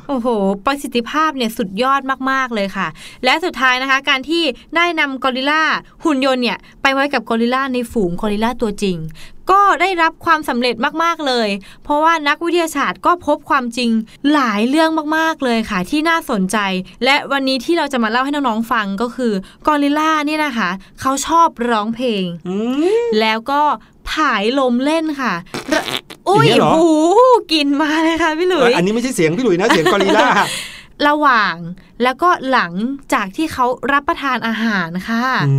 [0.09, 0.27] โอ้โห
[0.65, 2.87] ประสิทธิภาพเนี่ยสุดยอดมากๆเลยค่ะ
[3.23, 4.43] และสุดท้ายนะคะ การที่
[4.75, 5.63] ได้นำกอริลลา
[6.03, 8.97] หุ่นยนต์เนี่ยไปไว้กับกอริลลาในฝูงกอริลลาตัวจริง
[9.51, 11.49] ก็ได้รับความสำเร็จมากๆเลย
[11.83, 13.91] เพราะว่านักวิทยาศาสตร์ก็พบความจริง
[14.33, 16.57] หลายเรื่องมากๆเลยค่ะ ที่น่าสนใจ
[17.03, 19.33] และวันนี้ที่เราจะมาเล่าให้น้องๆฟังก็คือ
[19.67, 20.69] กอริลลาเนี่ยนะคะ
[21.01, 22.55] เขาชอบร้องเพลงอื
[23.03, 23.61] มแล้วก็
[24.09, 25.33] ผายลมเล่นค่ะ
[25.73, 25.81] ระ
[26.29, 26.89] อุ้ยอย่างเงี้ยเหรอโอ้โห
[27.51, 30.27] กลินมาเลยค่ะพี่หลุเอยออันนี้ไม่ใช่เสียงพี่หลุยนะ เสียงกอริลลา
[31.07, 31.55] ระหว่าง
[32.03, 32.71] แล้วก็หลัง
[33.13, 35.55] จากที่เขารับประทานอาหารค่ะอื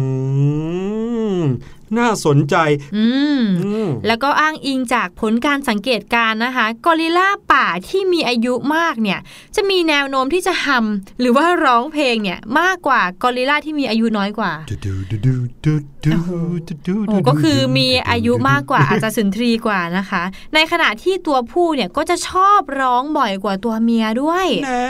[1.39, 1.41] ม
[1.99, 2.57] น่าสนใจ
[2.97, 3.07] อื
[3.39, 9.19] มอืมแล้วก็อ้างอิงจากผลการสังเกตการณ์นะคะกอริลลาป่าที่มีอายุมากเนี่ย
[9.57, 14.53] จะมีแนวโน้มที่จะหำหรือว่าร้องเพลงเนี่ยมากกว่ากอริลลาที่มีอายุน้อยกว่า
[17.09, 20.23] โอ้ก็คือมีอายุมากกว่าอาจจะสุนทรีกว่านะคะ
[20.55, 24.85] ในขณะที่ตัวผู้เนี่ยก็จะชอบร้องบ่อยกว่าตัวเมียด้วยแน่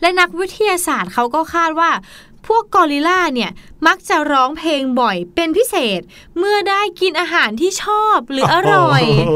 [0.00, 1.90] และนักวิทยาศาสตร์เขาก็คาดว่า
[2.31, 3.50] พ วกกอริลลาเนี่ย
[3.86, 6.00] มักจะร้องเพลงบ่อยเป็นพิเศษ
[6.38, 9.32] เมื่อได้กินอาหารที่ชอบหรืออร่อยโโห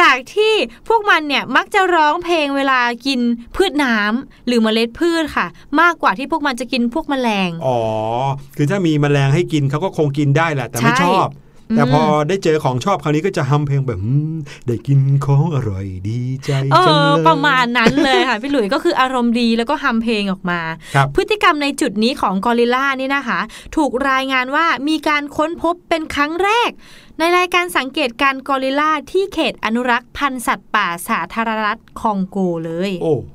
[0.00, 0.54] จากที่
[0.88, 3.20] พวกมันเนี่ยมักจะร้องเพลงเวลากิน
[3.56, 5.46] พืชน้ำหรือเมล็ดพืชค่ะ
[5.80, 7.78] มากกว่าที่พวกมันจะกินพวกแมลง อ๋อ
[8.56, 11.28] คือถ้ามีแมลงให้กินเขาก็คงกินได้แหละแต่ไม่ใช่ชอบ
[11.72, 20.60] แต่อืมพอได้เจอของชอบคราวนี้ก็จะฮัมเพลงแบบอืมได้กินของอร่อยดีใจเอจังอเลยประมาณนั้นเลยค่ะ พี่หลุยส์ก็คืออารมณ์ดีแล้วก็ฮัมเพลงออกมา
[20.94, 23.40] ครับพฤติกรรมในจุดนี้ของกอริลลานี่นะคะ
[23.76, 26.70] ถูกรายงานว่ามีการค้นพบเป็นครั้งแรก
[27.18, 33.33] ในรายการสังเกตการณ์กอริลลาที่เขตอนุรักษ์พันธุ์สัตว์ป่าสาธารณรัฐคองโกเลย โอ้โห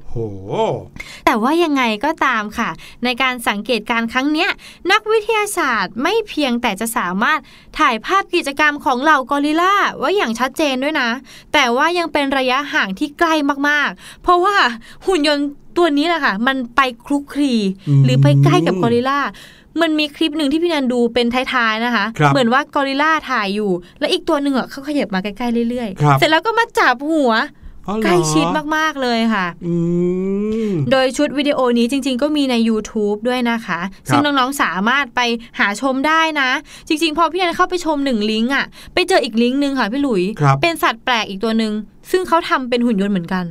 [1.25, 2.69] แต่ว่ายังไงก็ตามค่ะ
[3.03, 4.49] ในการสังเกตการณ์ครั้งเนี้ย
[4.91, 7.39] นักวิทยาศาสตร์ไม่เพียงแต่จะสามารถ
[7.79, 11.09] ถ่ายภาพกิจกรรมของเหล่ากอริลลาไว้อย่างชัดเจนด้วยนะ
[11.53, 13.33] แต่ว่ายังเป็นระยะห่างที่ใกล้
[13.69, 14.55] มากๆ เพราะว่า
[15.05, 17.53] หุ่นยนต์ตัวนี้แหละค่ะ มันไปคลุกคลี
[17.89, 19.19] อืมหรือไปใกล้กับกอริลลา
[19.81, 27.58] มันมีคลิปหนึ่งที่พี่นันดูเป็นท้ายๆนะคะครับเหมือนว่ากอริลลาถ่ายอยู่ แล้วอีกตัวหนึ่งอะเขาขยับมาใกล้ๆเรื่อยครับๆเสร็จแล้วก็มาจับหัวอ๋อเหรอ
[28.03, 29.73] ใกล้ชิดมาก ๆ เลยค่ะอื
[30.69, 35.21] มโดยชุดวิดีโอนี้จริง ๆ ก็มีใน YouTube ด้วยนะคะ ซึ่งน้อง ๆ สามารถไป
[35.59, 36.49] หาชมได้นะ
[36.87, 41.73] จริง ๆ พอพี่นันเข้าไปชมหนึ่งลิงก์อะ ไปเจออีกลิงก์หนึ่งค่ะพี่หลุยครับเป็นสัตว์แปลกอีกตัวหนึ่ง
[42.11, 43.45] ซึ่งเขาทำเป็นหุ่นยนต์เหมือนกัน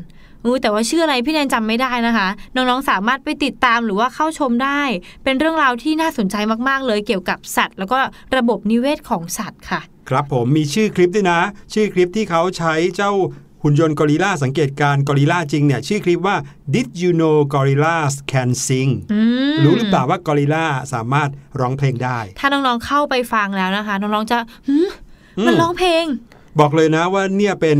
[0.45, 4.81] อู้แต่ว่าชื่ออะไรพี่แนนจำไม่ได้นะคะ น้องๆสามารถไปติดตามหรือว่าเข้าชมได้
[5.25, 6.37] เป็นเรื่องราวที่น่าสนใจ
[6.69, 7.99] มากๆ เลยเกี่ยวกับสัตว์ แล้วก็
[8.37, 11.41] ระบบนิเวศของสัตว์ค่ะ ครับผมมีชื่อคลิปด้วยนะ
[11.75, 13.13] ชื่อคลิปที่เขาใช้เจ้า
[13.63, 16.37] หุ่นยนต์กอริลลาสังเกตการณ์กอริลลาจริงเนี่ยชื่อคลิปว่า
[16.75, 19.21] Did you know gorillas can sing อื
[19.53, 24.89] มรู้หรือเปล่าว่ากอริลลาสามารถร้องเพลงได้ ถ้าน้องๆเข้าไปฟังแล้วนะคะ น้องๆจะหืม
[25.39, 26.07] อืมมันร้องเพลง
[26.61, 27.79] บอกเลยนะว่าเนี่ยเป็น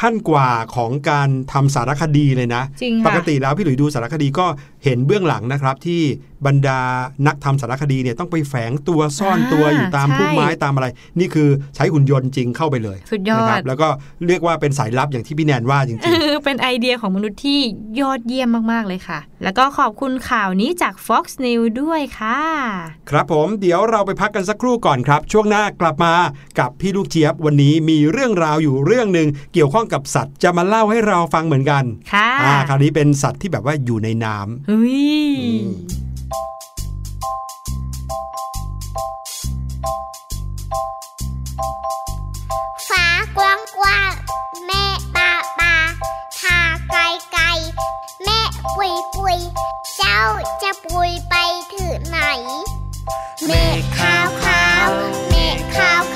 [0.00, 4.46] ขั้นกว่าของการทำสารคดีเลยนะจริงค่ะปกติแล้วพี่หลุยดูสารคดีก็
[4.86, 6.02] เห็นเบื้องหลังนะครับที่
[6.46, 6.80] บรรดา
[7.26, 10.86] นักทำสารคดีเนี่ยต้องไปแฝงตัวซ่อนตัวอ่าอยู่ตามใช่พุ่มไม้ตามอะไร
[11.18, 13.88] นี่คือใช้หุ่นยนต์จริงเข้าไปเลยสุดยอดนะครับแล้วก็
[14.26, 15.98] เรียกว่าเป็นสายลับอย่างที่พี่แนนว่าจริง
[16.44, 17.58] เป็นไอเดียของมนุษย์ที่
[18.00, 26.14] ยอดเยี่ยมมากๆเลยค่ะ แล้วก็ขอบคุณข่าวนี้จาก Fox News ด้วยค่ะๆครับผมเดี๋ยวเราไปพักกันสักครู่ก่อนครับ ช่วงหน้ากลับมา
[26.60, 35.56] กับพี่ลูกเจี๊ยบวันนี้มีเรื่องราวอยู่เรื่องหนึ่งเกี่ยวข้องกับสัตว์จะมาเล่าให้เราฟังเหมือนกันค่ะอ่าคราวนี้เป็นสัตว์ที่แบบว่าอยู่ในน้ำเฮ้ย
[42.88, 44.12] ฟ้ากว้างกว้าง
[44.66, 44.84] แม่
[45.14, 45.74] ปาปา
[46.40, 46.58] ทา
[46.88, 47.00] ไกล
[47.32, 47.44] ไกล
[48.24, 48.40] แม่
[48.76, 49.38] ปุยปุย
[49.96, 50.20] เจ้า
[50.62, 51.34] จะปุยไป
[51.74, 52.18] ถึงไหน
[53.44, 54.88] เมฆขาวขาว
[55.28, 56.15] เมฆขาวขา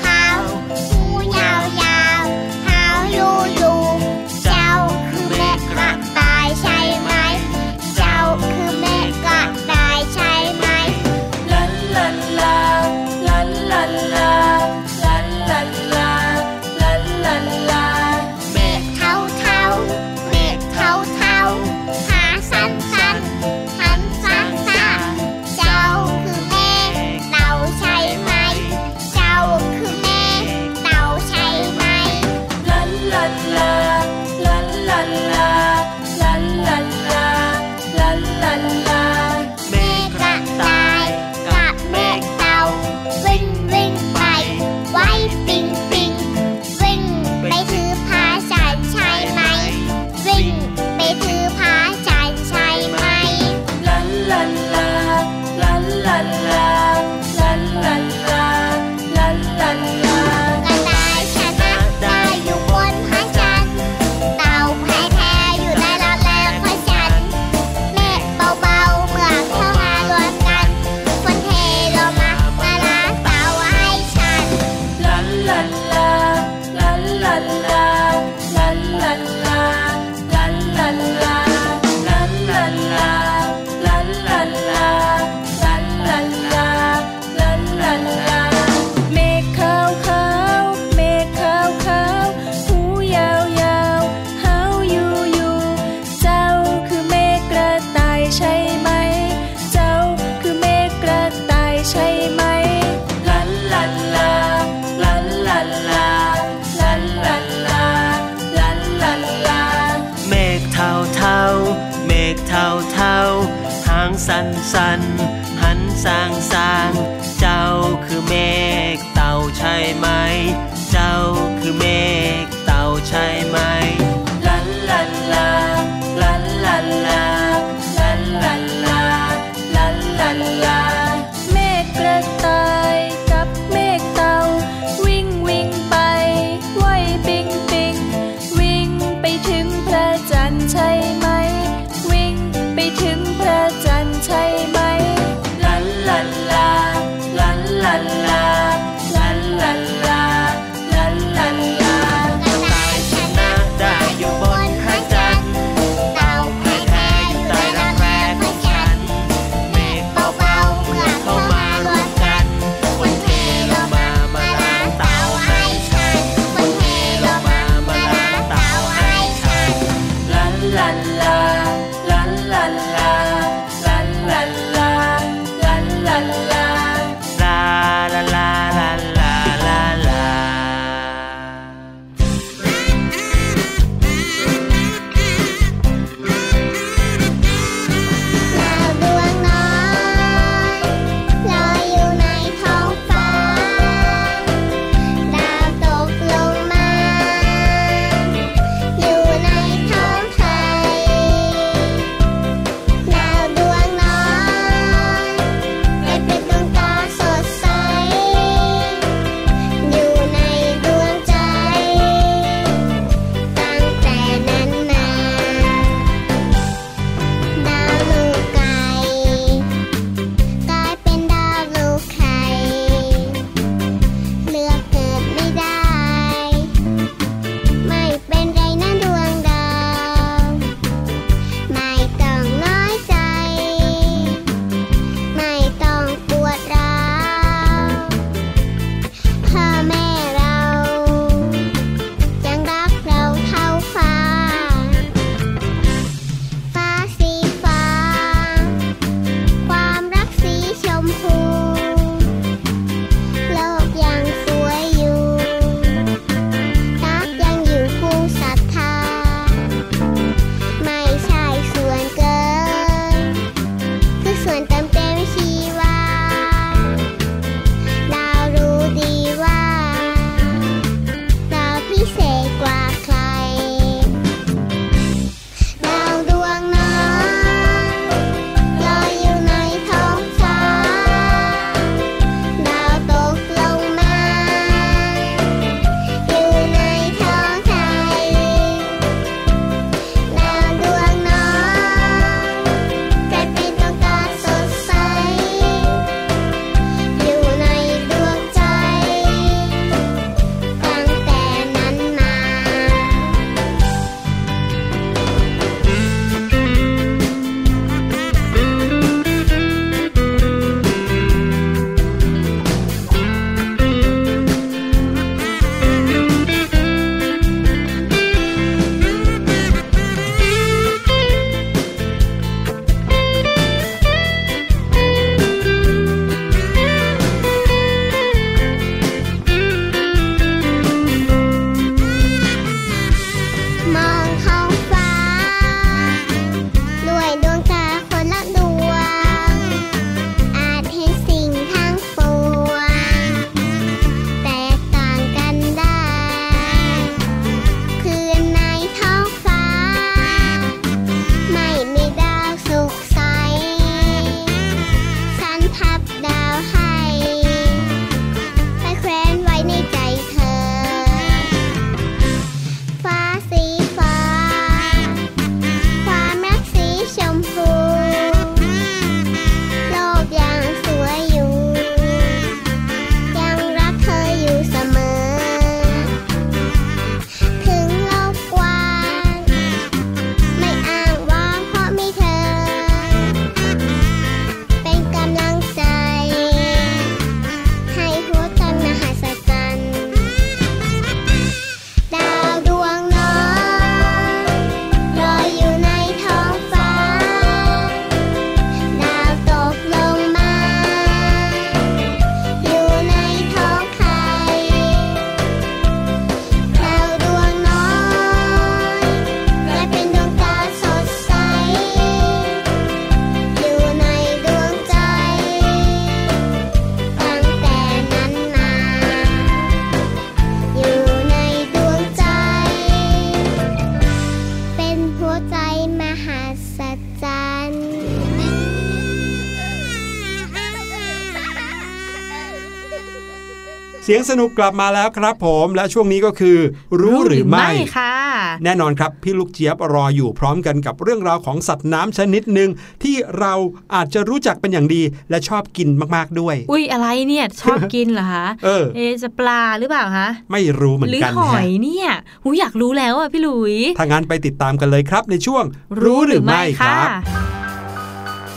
[434.13, 436.57] สียงสนุกกลับมาแล้วครับผมและช่วงนี้ก็คือ
[437.01, 438.15] รู้หรือไม่ค่ะ
[438.63, 442.69] แน่นอนครับพี่ลูกเจี๊ยบรออยู่พร้อมกันกับเรื่องราวของสัตว์น้ำชนิดหนึ่ง
[443.03, 443.53] ที่เรา
[443.95, 452.09] อาจจะรู้จักเป็นอย่างดีและชอบกินมากๆด้วย อุ้ยอะไรเนี่ยชอบกินเหรอคะเออเอะจะปลาหรือเปล่าคะไม่รู้เหมือนหรือกันหอฮะยเนี่ย
[452.43, 455.63] หูอยากรู้แล้วอะพี่หลุยถ้างั้นไปติดตามกันเลยครับในช่วง
[456.03, 457.09] รู้หรือไม่ครับ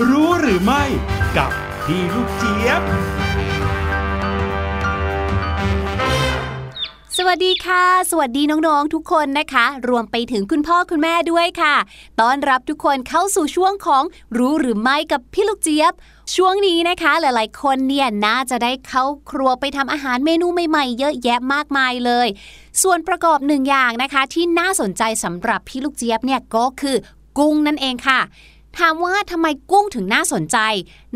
[0.09, 0.83] รู้หรือไม่
[1.37, 1.51] กับ
[1.87, 3.24] พี่ลูกเจี๊ยบ
[7.19, 11.75] สวัสดีค่ะ สวัสดีน้องๆทุกคนนะคะ รวมไปถึงคุณพ่อคุณแม่ด้วยค่ะ
[12.21, 14.05] ต้อนรับทุกคนเข้าสู่ช่วงของ
[14.37, 15.93] รู้หรือไม่กับพี่ลูกเจี๊ยบ
[16.35, 22.29] ช่วงนี้นะคะ หลายๆ คนเนี่ยน่าจะได้เข้าครัวไปทำอาหารเมนูใหม่ๆ เยอะแยะมากมายเลย
[22.83, 26.97] ส่วนประกอบหนึ่งอย่างนะคะ ที่น่าสนใจสำหรับพี่ลูกเจี๊ยบเนี่ยก็คือ
[27.39, 28.21] กุ้งนั่นเองค่ะ
[28.79, 30.59] ถามว่าทำไมกุ้งถึงน่าสนใจ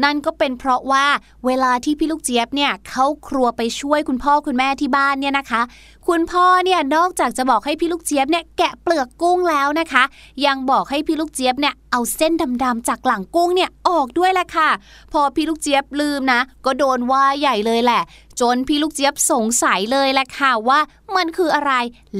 [0.04, 1.06] นั่นก็เป็นเพราะว่า
[1.46, 5.62] เวลาที่พี่ลูกเจี๊ยบเนี่ยเข้าครัวไปช่วยคุณพ่อคุณแม่ที่บ้านเนี่ยนะคะ
[6.08, 10.02] คุณพ่อเนี่ยนอกจากจะบอกให้พี่ลูกเจี๊ยบเนี่ยแกะเปลือกกุ้งแล้วนะคะ
[10.46, 12.32] ยังบอกให้พี่ลูกเจี๊ยบเนี่ยเอาเส้น
[12.64, 14.70] ดำๆจากหลังกุ้งเนี่ยออกด้วยแหละค่ะ
[15.12, 18.02] พอพี่ลูกเจี๊ยบลืมนะ ก็โดนว่าใหญ่เลยแหละ
[18.40, 20.80] จนพี่ลูกเจี๊ยบสงสัยเลยแหละค่ะว่า
[21.16, 21.72] มันคืออะไร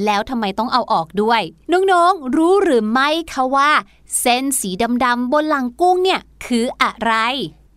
[0.04, 1.40] แล้วทำไมต้องเอาออกด้วย
[1.72, 3.70] น้องๆ รู้หรือไม่คะว่า
[4.20, 4.70] เส้นสี
[5.04, 7.12] ดำๆบนหลังกุ้งเนี่ยคืออะไร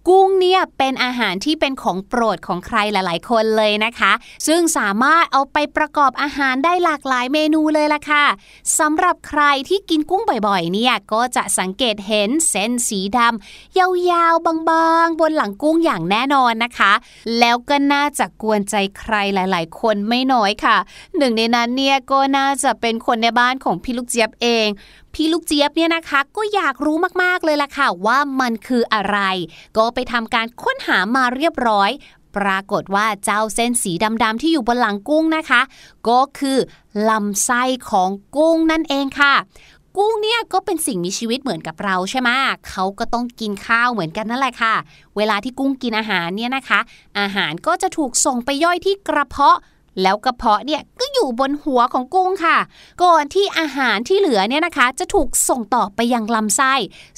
[0.07, 4.11] กุ้งเนี่ยเป็นอาหารที่เป็นของโปรดของใครหลาย ๆ คนเลยนะคะ
[4.47, 8.25] ซึ่งสามารถเอาไปประกอบอาหารได้หลากหลายเมนูเลยล่ะค่ะ
[8.79, 13.77] สำหรับใครที่กินกุ้งบ่อยๆ เนี่ยก็จะสังเกตเห็นเส้นสีดำ
[14.11, 16.93] ยาวๆ บางๆ บนหลังกุ้งอย่างแน่นอนนะคะ
[17.39, 20.77] แล้วก็น่าจะกวนใจใครหลาย ๆ คนไม่น้อยค่ะ
[21.17, 24.67] หนึ่งในนั้นเนี่ยก็น่าจะเป็นคนในบ้านของพี่ลูกเจี๊ยบเอง
[25.14, 29.20] พี่ลูกเจี๊ยบเนี่ยนะคะ ก็อยากรู้มากๆเลยล่ะค่ะ ว่ามันคืออะไร
[29.78, 31.89] ก็ไปทำการค้นหามาเรียบร้อย
[32.36, 33.91] ปรากฏว่าเจ้าเส้นสี
[34.24, 35.62] ดำๆที่อยู่บนหลังกุ้งนะคะ
[36.09, 36.57] ก็คือ
[37.09, 39.34] ลำไส้ของกุ้งนั่นเองค่ะ
[39.97, 42.30] กุ้งเนี่ยก็เป็นสิ่งมีชีวิตเหมือนกับเราใช่ไหม
[42.70, 44.76] เขาก็ต้องกินข้าวเหมือนกันนั่นแหละค่ะ
[45.18, 46.80] เวลาที่กุ้งกินอาหารเนี่ยนะคะ
[47.20, 49.57] อาหารก็จะถูกส่งไปย่อยที่กระเพาะ
[50.01, 52.57] แล้วกระเพาะเนี่ยก็อยู่บนหัวของกุ้งค่ะ
[53.03, 56.73] ก่อนที่อาหารที่เหลือเนี่ยนะคะ จะถูกส่งต่อไปยังลำไส้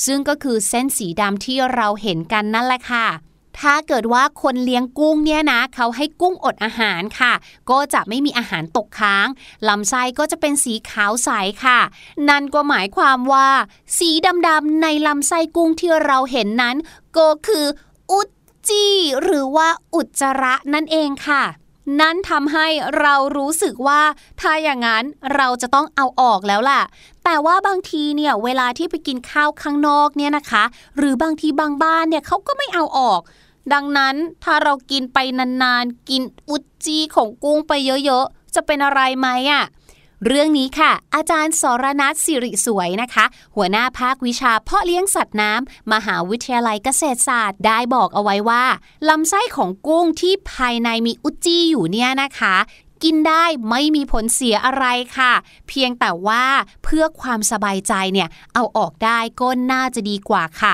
[0.05, 3.07] ซึ่งก็คือเส้นสีดำที่เราเห็นกันนั่นแหละค่ะ
[3.61, 7.33] ถ้าเกิดว่าคนเลี้ยงกุ้งเนี่ยนะ เขาให้กุ้งอดอาหารค่ะ
[7.69, 9.27] ก็จะไม่มีอาหารตกค้าง
[9.67, 11.29] ลำไส้ก็จะเป็นสีขาวใส
[11.63, 11.79] ค่ะ
[12.29, 13.49] นั่นก็หมายความว่า
[13.97, 14.09] สี
[14.47, 16.75] ดำๆในลำไส้กุ้งที่เราเห็นนั้น
[17.17, 17.65] ก็คือ
[18.11, 18.29] อุจ
[18.69, 18.85] จี
[19.21, 21.43] หรือว่าอุจจาระนั่นเองค่ะ
[21.99, 22.67] นั่นทำให้
[22.99, 24.01] เรารู้สึกว่า
[24.41, 25.03] ถ้าอย่างนั้น
[25.35, 26.81] เราจะต้องเอาออกแล้วล่ะ
[27.23, 30.63] แต่ว่าบางทีเนี่ยเวลาที่ไปกินข้าวข้างนอกเนี่ยนะคะ
[30.97, 33.21] หรือบางทีบางบ้านเนี่ยเขาก็ไม่เอาออก
[33.73, 35.17] ดังนั้นถ้าเรากินไป
[35.63, 37.73] นานๆ กินอุจจีของกุ้งไป
[38.05, 39.63] เยอะๆ จะเป็นอะไรไหมอะ่ะ
[40.27, 48.63] เรื่องนี้ค่ะ อาจารย์สรนัทสิริสวยนะคะ หัวหน้าภาควิชาเพาะเลี้ยงสัตว์น้ำมหาวิทยาลัยเกษตรศาสตร์ได้บอกเอาไว้ว่า
[49.09, 52.55] ลำไส้ของกุ้งที่ภายในมีอุจจีอยู่เนี่ยนะคะ
[53.03, 54.85] กินได้ไม่มีผลเสียอะไร
[55.17, 55.33] ค่ะ
[55.67, 56.43] เพียงแต่ว่า
[56.83, 60.73] เพื่อความสบายใจเนี่ย เอาออกได้ก็น่าจะดีกว่าค่ะ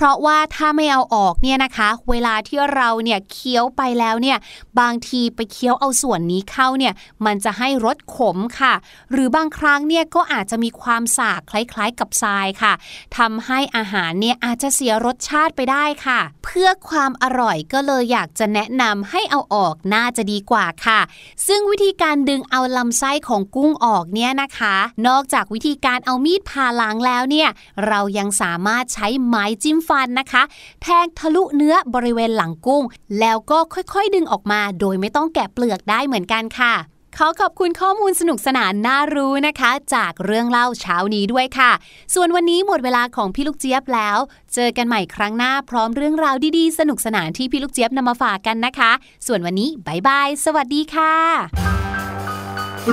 [0.00, 4.38] เพราะว่าถ้าไม่เอาออกเนี่ยนะคะ เวลาที่เราเนี่ยเคี้ยวไปแล้วเนี่ย
[4.80, 6.94] บางทีไปเคี้ยวเอาส่วนนี้เข้าเนี่ย
[7.26, 8.74] มันจะให้รสขมค่ะ
[9.12, 12.72] หรือบางครั้งเนี่ยก็อาจจะมีความสากคล้ายๆกับทรายค่ะ
[13.16, 21.00] ทำให้อาหารเนี่ยอาจจะเสียรสชาติไปได้ค่ะ เพื่อความอร่อยก็เลยอยากจะแนะนำให้เอาออกน่าจะดีกว่าค่ะ
[21.46, 24.76] ซึ่งวิธีการดึงเอาลำไส้ของกุ้งออกเนี่ยนะคะ
[25.08, 27.48] นอกจากวิธีการเอามีดผ่าล้างแล้วเนี่ย
[27.86, 30.42] เรายังสามารถใช้ไม้จิ้มฟันนะคะ
[30.82, 32.84] แทงทะลุเนื้อบริเวณหลังกุ้ง
[33.20, 36.74] แล้วก็ค่อยๆดึงออกมา โดยไม่ต้องแกะเปลือกได้เหมือนกันค่ะ
[37.16, 41.72] ขอขอบคุณข้อมูลสนุกสนานน่ารู้นะคะ จากเรื่องเล่าเช้านี้ด้วยค่ะ
[42.14, 44.18] ส่วนวันนี้หมดเวลาของพี่ลูกเจี๊ยบแล้ว
[44.54, 48.90] เจอกันใหม่ครั้งหน้าพร้อมเรื่องราวดีๆ สนุกสนานที่พี่ลูกเจี๊ยบนำมาฝากกันนะคะ
[49.26, 51.14] ส่วนวันนี้บายบาย สวัสดีค่ะ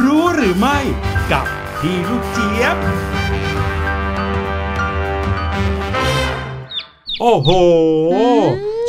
[0.03, 0.77] รู้หรือไม่
[1.31, 1.45] กับ
[1.79, 2.77] พี่ลูกเจี๊ยบ
[7.21, 7.49] โอ้โห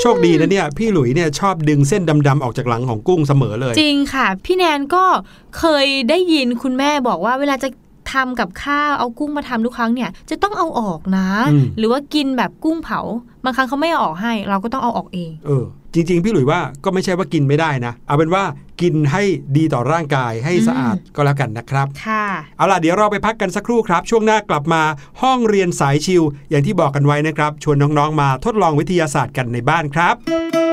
[0.01, 5.05] โชคดีนะเนี่ย พี่หลุยเนี่ยชอบดึงเส้นดำๆออกจากหลังของกุ้งเสมอเลย จริงค่ะ พี่แนนก็
[5.59, 7.69] เคยได้ยินคุณแม่บอกว่าเวลาจะ
[8.13, 13.01] ทำกับข้าวเอากุ้งมาทำทุกครั้งเนี่ยจะต้องเอาออกนะอืมหรือว่ากินแบบกุ้งเผา
[13.45, 15.65] บางครั้งเขาไม่เอาออกให้ เราก็ต้องเอาออกเอง เออ
[15.97, 18.45] จริง ๆ พี่หลุยว่าก็ไม่ใช่ว่ากินไม่ได้นะ เอาเป็นว่า
[18.81, 19.23] กินให้
[19.57, 22.25] ดีต่อร่างกายให้สะอาดก็แล้วกันนะครับ ค่ะ
[22.57, 24.83] เอาล่ะเดี๋ยวเราไปพักกันสักครู่ครับ ช่วงหน้ากลับมา
[25.23, 30.66] ห้องเรียนสายชิว อย่างที่บอกกันไว้นะครับ ชวนน้องๆมาทดลองวิทยาศาสตร์กันในบ้านครับ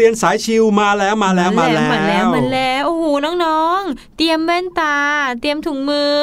[0.00, 3.04] เรียนสายชิลมาแล้วมาแล้วมาแล้วมาแล้วมาแล้วโอ้โห
[3.44, 4.98] น้องๆ เตรียมแว่นตา
[5.40, 6.20] เตรียมถุงมือ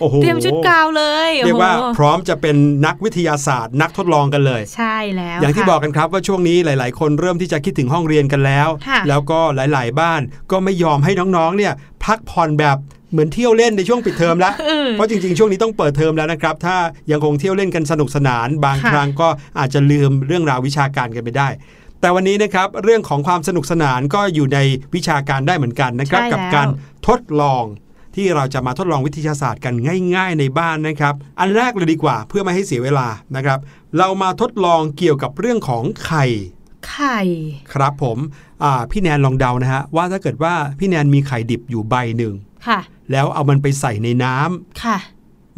[0.00, 2.56] โอ้โหเตรียมชุดกาวเลยเรียกว่าโอ้โหพร้อมจะเป็น
[2.86, 10.20] นักวิทยาศาสตร์ นักทดลองกันเลย ใช่แล้ว อย่างที่ค่ะบอกกันครับว่าช่วงนี้หลาย ๆ คนเริ่มที่จะคิดถึงห้องเรียนกันแล้วค่ะแล้วก็หลาย ๆ บ้าน
[10.50, 11.72] ก็ไม่ยอมให้น้องๆ เนี่ย
[12.04, 12.78] พักผ่อนแบบ
[13.12, 16.76] เหมือนเที่ยวเล่นในช่วงปิดเทอมแล้วอืมเพราะจริงๆ ช่วงนี้ต้องเปิดเทอมแล้วนะครับ ถ้า
[17.10, 21.48] ยังคงเที่ยวเล่นกันสนุกสนาน บางค่ะครั้งก็อาจจะลืมเรื่องราววิชาการกันไปได้
[22.00, 24.58] แต่วันนี้นะครับเรื่องของความสนุกสนานก็อยู่ใน
[24.94, 26.68] วิชาการได้เหมือนกันนะครับใช่กับแล้วการ
[27.08, 27.64] ทดลอง
[28.16, 29.74] ที่เราจะมาทดลองวิทยาศาสตร์กัน
[30.16, 33.58] ง่าย ๆ ในบ้านนะครับ อันแรกเลยดีกว่าเพื่อไม่ให้เสียเวลานะครับ
[33.98, 36.26] เรามาทดลองเกี่ยวกับเรื่องของไข่
[36.90, 37.20] ไข่
[37.72, 38.18] ครับผม
[38.62, 42.34] อ่าพี่แนนลองเดานะฮะว่าถ้าเกิดว่าพี่แนนมีไข่ดิบอยู่ใบหนึ่ง
[42.66, 42.78] ค่ะ
[43.12, 44.98] แล้วเอามันไปใส่ในน้ำค่ะ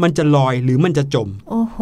[0.02, 1.76] มันจะลอยหรือมันจะจม โอ้โห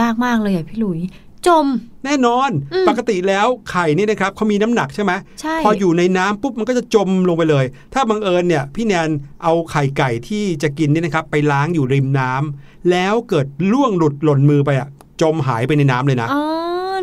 [0.00, 1.00] ยากมากเลยอะพี่หลุย
[1.46, 1.66] จม
[2.04, 7.64] แน่นอนอืมปกติแล้วไข่นี่นะครับเขามีน้ำหนักใช่ไหมใช่พออยู่ในน้ำปุ๊บมันก็จะจมลงไปเลย
[7.94, 9.08] ถ้าบังเอิญเนี่ยพี่แนน
[9.42, 14.88] เอาไข่ไก่ที่จะกินเนี่ยนะครับ ไปล้างอยู่ริมน้ำแล้วเกิดล่วงหลุดหล่นมือไปอะ
[15.22, 16.42] จมหายไปในน้ำเลยนะอ๋อ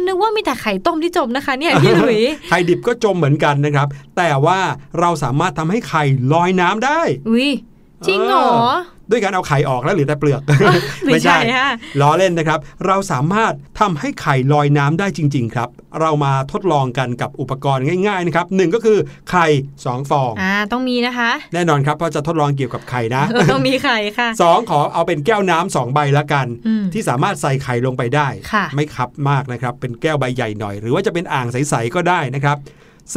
[0.06, 2.20] นึกว่ามีแต่ไข่ต้มที่จมนะคะเนี่ยพี่หลุย
[2.50, 4.60] ไข่ดิบก็จมเหมือนกันนะครับ แต่ว่า
[5.00, 7.50] เราสามารถทำให้ไข่ลอยน้ำได้อุ้ย
[8.08, 8.50] จริงเหรอ
[9.12, 10.42] ด้วยการเอาไข่ออกแล้วเหลือแต่เปลือก
[11.06, 11.70] ไม่ใช่ฮะ
[12.02, 15.70] ล้อเล่นนะครับ เราสามารถทำให้ไข่ลอยน้ำได้จริง ๆ ครับ
[16.02, 18.98] เรามาทดลองกันกับอุปกรณ์ง่ายๆนะครับหนึ่งก็คือ
[19.32, 19.46] ไข่
[19.86, 32.58] สองฟองอ่าต้องมีนะคะ แน่นอนครับเพราะจะทดลองเกี่ยวกับไข่นะเออต้องมีไข่ค่ะสองขอเอาเป็นแก้วน้ำสองใบละกันอืมที่สามารถใส่ไข่ลงไปได้ค่ะไม่คับมากนะครับ เป็นแก้วใบใหญ่หน่อย หรือว่าจะเป็นอ่างใสๆก็ได้นะครับ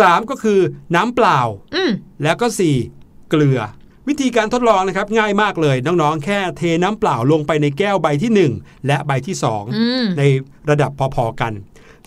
[0.01, 0.61] สามก็คือ
[0.95, 1.41] น้ำเปล่า
[1.75, 1.91] อืม
[2.23, 2.47] แล้วก็
[2.89, 3.61] 4 เกลือ
[4.09, 10.23] วิธีการทดลองนะครับง่ายมากเลยน้องๆ แค่เทน้ำเปล่าลงไปในแก้วใบที่ 1 และใบที่อืม2ใน
[10.71, 11.53] ระดับพอๆกัน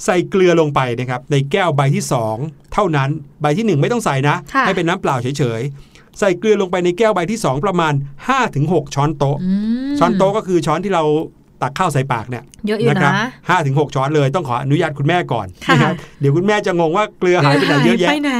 [0.05, 2.03] ใส่เกลือลงไปนะครับในแก้วใบที่
[2.37, 3.09] 2 เท่านั้น
[3.41, 7.93] ใบที่ 1 ไม่ต้องใส่นะค่ะให้เป็นน้ำเปล่าเฉยๆ ใส่เกลือลงไปในแก้วใบที่ 2 ประมาณ
[8.43, 9.53] 5-6 ช้อนโต๊ะอื
[9.91, 11.03] มช้อนโต๊ะก็คือช้อนที่เรา
[11.61, 13.11] ตักข้าวใส่ปากเนี่ยเยอะอยู่คนะรั
[13.49, 18.33] ห้าถึงหกช้อนเลยต้องขออนุญาตคุณแม่ก่อนค่ะนะครับเดี๋ยวคุณแม่จะงงว่าเกลือหายไปไหนเยอะแยะไปไหน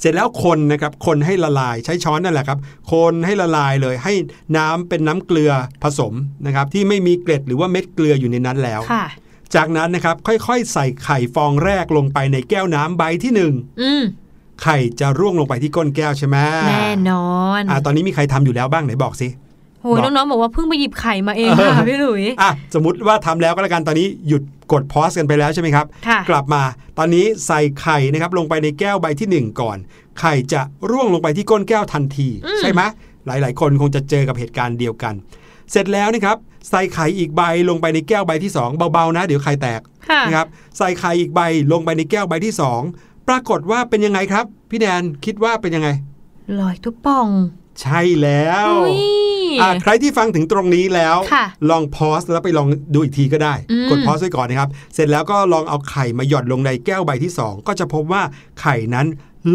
[0.00, 2.58] เสร็จแล้วคนนะครับคนให้ละลายใช้ช้อนนั่นแหละครับ
[2.92, 4.14] คนให้ละลายเลยให้
[4.56, 5.50] น้ำเป็นน้ำเกลือ
[5.82, 6.12] ผสม
[6.46, 9.04] นะครับที่ไม่มีเกล็ดหรือว่าเม็ดเกลืออยู่ในนั้นแล้วค่ะ
[9.54, 13.52] จากนั้นนะครับค่อยๆ ใส่ไข่ฟองแรกลงไปในแก้วน้ำใบที่หนึ่ง
[13.82, 14.02] อืม
[14.62, 16.36] ไข่จะร่วงลงไปที่ก้นแก้วใช่ไหม
[16.68, 19.28] แน่นอนอ่าตอนนี้มีใครทำอยู่แล้วบ้างไหนบอกสิ
[19.82, 26.62] โหยบอกน้องๆบอกว่าเพิ่งไปหยิบไข่มาเองเออค่ะพี่หลุยอะสมมติว่าทำแล้วก็แล้วกันตอนนี้หยุดกดพอสกันไปแล้วใช่ไหมครับค่ะกลับมา
[26.98, 29.76] ตอนนี้ใส่ไข่นะครับลงไปในแก้วใบที่หนึ่งก่อน
[30.20, 30.60] ไข่จะ
[30.90, 32.82] ร่วงลงไปที่ก้นแก้วทันทีอืมใช่ไหม
[33.26, 35.14] หลายๆ คนคงจะเจอกับเหตุการณ์เดียวกัน
[35.70, 36.36] เสร็จแล้วนะครับ
[36.70, 40.46] ใส่ไข่อีกใบลงไปในแก้วใบที่สองเบาๆ นะ เดี๋ยวไข่แตกค่ะนะครับ
[40.78, 41.40] ใส่ไข่อีกใบ
[41.72, 42.80] ลงไปในแก้วใบที่สอง
[43.28, 45.88] ปรากฏว่าเป็นยังไงครับ พี่แนนคิดว่าเป็นยังไง
[46.58, 47.28] ลอยทุกป่อง
[47.80, 49.21] ใช่แล้วอุ้ยอะ
[49.82, 58.22] ใครที่ฟังถึงตรงนี้แล้วค่ะลองพอสแล้วไปลองดูอีกทีก็ได้อืมกดพอสไว้ก่อนนะครับ เสร็จแล้วก็ลองเอาไข่มาหย่อนลงในแก้วใบที่ 2 ก็จะพบว่า
[58.60, 59.08] ไข่นั้น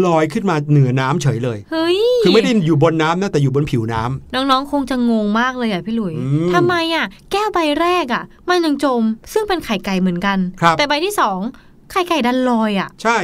[0.06, 11.38] ลอยขึ้นมาเหนือน้ำเฉยเลย เฮ้ย คือไม่ได้อยู่บนน้ำนะแต่อยู่บนผิวน้ำน้องๆ คงจะงงมากเลยอะพี่หลุยอืมทำไมอะ แก้วใบแรกอะ มันยังจม ซึ่งเป็นไข่ไก่เหมือนกันครับแต่ใบที่สอง
[11.92, 13.18] ไข่ไก่ดันลอยอะ ใช่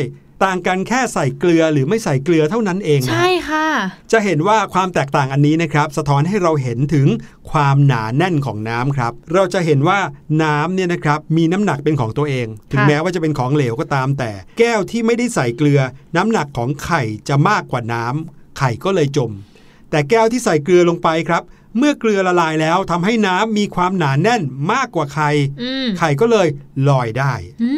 [0.47, 3.67] ต่างกันแค่ใส่เกลือหรือไม่ใส่เกลือเท่านั้นเองนะใช่ค่ะ
[4.13, 7.07] จะเห็นว่าความแตกต่างอันนี้นะครับ สะท้อนให้เราเห็นถึง
[7.51, 9.99] ความหนาแน่นของน้ำครับ เราจะเห็นว่า
[10.43, 15.81] น้ำเนี่ยนะครับมีน้ำหนักเป็นของตัวเอง ถึงค่ะแม้ว่าจะเป็นของเหลวก็ตามแต่ แก้วที่ไม่ได้ใส่เกลือ
[16.17, 19.31] น้ำหนักของไข่จะมากกว่าน้ำไข่ก็เลยจม
[19.91, 21.43] แต่แก้วที่ใส่เกลือลงไปครับ
[21.79, 24.43] เมื่อเกลือละลายแล้วทำให้น้ำมีความหนาแน่น
[24.73, 25.31] มากกว่าไข่
[25.63, 26.49] อืมไข่ก็เลย
[26.89, 27.33] ลอยได้
[27.63, 27.71] อื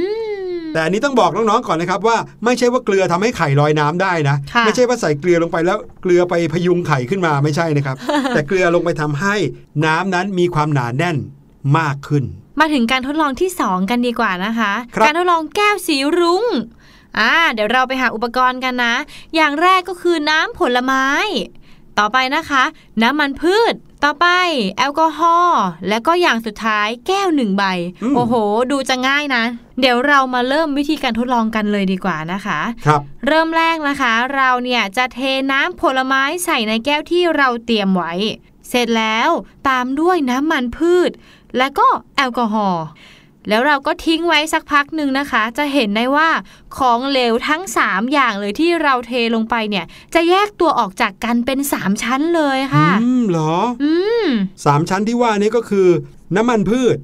[0.44, 7.96] ม แต่อันนี้ต้องบอกน้องๆก่อนนะครับว่าไม่ใช่ว่าเกลือทำให้ไข่ลอยน้ำได้นะค่ะไม่ใช่ว่าใส่เกลือลงไปแล้วเกลือไปพยุงไข่ขึ้นมาไม่ใช่นะครับ
[8.34, 9.34] แต่เกลือลงไปทำให้
[9.84, 11.16] น้ำนั้นมีความหนาแน่น
[11.78, 12.24] มากขึ้น
[12.60, 16.44] มาถึงการทดลองที่ 2 กันดีกว่านะคะครับการทดลองแก้วสีรุง้ง
[17.18, 18.94] อ่าเดี๋ยวเราไปหาอุปกรณ์กันนะ
[19.36, 21.06] อย่างแรกก็คือน้ำผลไม้
[21.98, 22.62] ต่อไปนะคะ
[23.02, 23.74] น้ำมันพืช
[24.04, 24.26] ต่อไป
[24.78, 27.64] แอลกอฮอล์และก็อย่างสุดท้ายแก้วหนึ่งใบ
[28.02, 28.34] อืมโอ้โห
[28.70, 29.44] ดูจะง่ายนะ
[29.80, 35.20] เดี๋ยวเรามาเริ่มวิธีการทดลองกันเลยดีกว่านะคะ ครับ เริ่มแรกนะคะ เราเนี่ยจะเท
[35.52, 38.12] น้ำผลไม้ใส่ในแก้วที่เราเตรียมไว้
[38.68, 39.28] เสร็จแล้ว
[39.68, 41.10] ตามด้วยน้ำมันพืช
[41.56, 42.84] และก็แอลกอฮอล์
[43.48, 46.28] แล้วเราก็ทิ้งไว้สักพักหนึ่งนะคะ จะเห็นได้ว่า
[46.78, 49.84] ของเหลวทั้ง 3 อย่างเลยที่เราเทลงไปเนี่ย
[50.14, 53.92] จะแยกตัวออกจากกันเป็น 3 ชั้นเลยค่ะ อืมเหรอ อื
[54.24, 54.26] ม
[54.64, 55.88] สามชั้นที่ว่านี้ก็คือ
[56.36, 56.96] น้ำมันพืช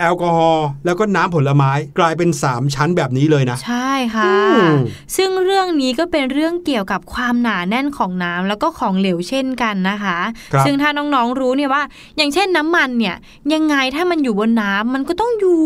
[0.00, 4.76] แอลกอฮอล์แล้วก็น้ำผลไม้กลายเป็น 3 ชั้นแบบนี้เลยนะ ใช่ค่ะอืม
[5.16, 10.18] ซึ่งเรื่องนี้ก็เป็นเรื่องเกี่ยวกับความหนาแน่นของน้ำแล้วก็ของเหลวเช่นกันนะคะ
[10.52, 11.82] ครับซึ่งถ้าน้องๆรู้เนี่ยว่า
[12.16, 13.16] อย่างเช่นน้ำมันเนี่ย
[13.54, 15.58] ยังไงถ้ามันอยู่บนน้ำมันก็ต้องอยู่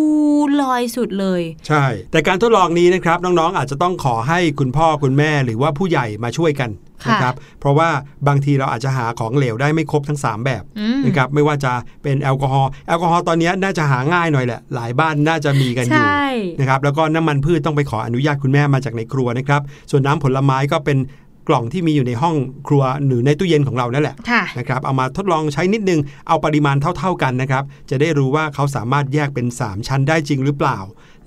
[0.60, 7.88] ลอยสุดเลย ใช่ แต่การทดลองนี้นะครับน้องๆอาจจะต้องขอให้คุณพ่อคุณแม่หรือว่าผู้ใหญ่มาช่วยกันค่ะ นะครับเพราะว่า
[8.28, 16.26] บางทีเราอาจจะหาของเหลวได้ไม่ครบทั้ง 3 แบบอืมนะครับไม่ว่าจะเป็นแอลกอฮอล์แอลกอฮอล์ตอนนี้น่าจะหาง่ายหน่อยแหละ หลายบ้านน่าจะมีกันอยู่ใช่
[16.60, 20.98] นะครับแล้วก็น้ำมันพืชต้องไปขออนุญาตคุณแม่มาจากในครัวนะครับส่วนน้ำผลไม้ก็เป็น
[21.48, 22.36] กล่องที่มีอยู่ในห้อง
[22.68, 30.78] ครัวหรือในตู้เย็นของเรานั่นแหละค่ะนะครับเอามาทดลองใช้นิดนึงเอาปริมาณเท่า ๆกันนะครับ จะได้รู้ว่าเขาสามารถแยกเป็น 3 ชั้นได้จริงหรือเปล่า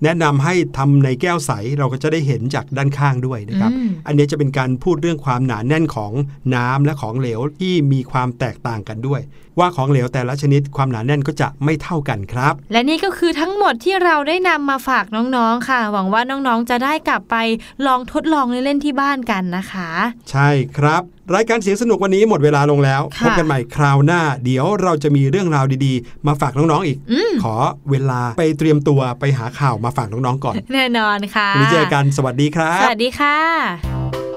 [0.03, 6.11] แนะนำให้ทำในแก้วใสเราก็จะได้เห็นจากด้านข้างด้วยนะครับอืมอันนี้จะเป็นการพูดเรื่องความหนาแน่นของ
[6.55, 9.21] น้ำและของเหลวที่มีความแตกต่างกันด้วย
[9.59, 17.35] ว่าของเหลวแต่ละชนิดความหนาแน่นก็จะไม่เท่ากันครับ และนี่ก็คือทั้งหมดที่เราได้นำมาฝากน้องๆค่ะ หวังว่าน้องๆจะได้กลับไป
[17.87, 19.89] ลองทดลองเล่นๆที่บ้านกันนะคะ
[20.31, 21.01] ใช่ครับ
[21.35, 27.55] รายการเสียงสนุกวันนี้หมดเวลาลงแล้วค่ะพบกันใหม่คราวหน้า เดี๋ยวเราจะมีเรื่องราวดีๆ มาฝากน้องๆอีกอืมขอ
[27.89, 34.36] เวลาไปเตรียมตัวไปหาข่าวมาฝากน้องๆก่อน แน่นอนค่ะวันนี้เจอกันสวัสดีครัสบวัสดีค่ะ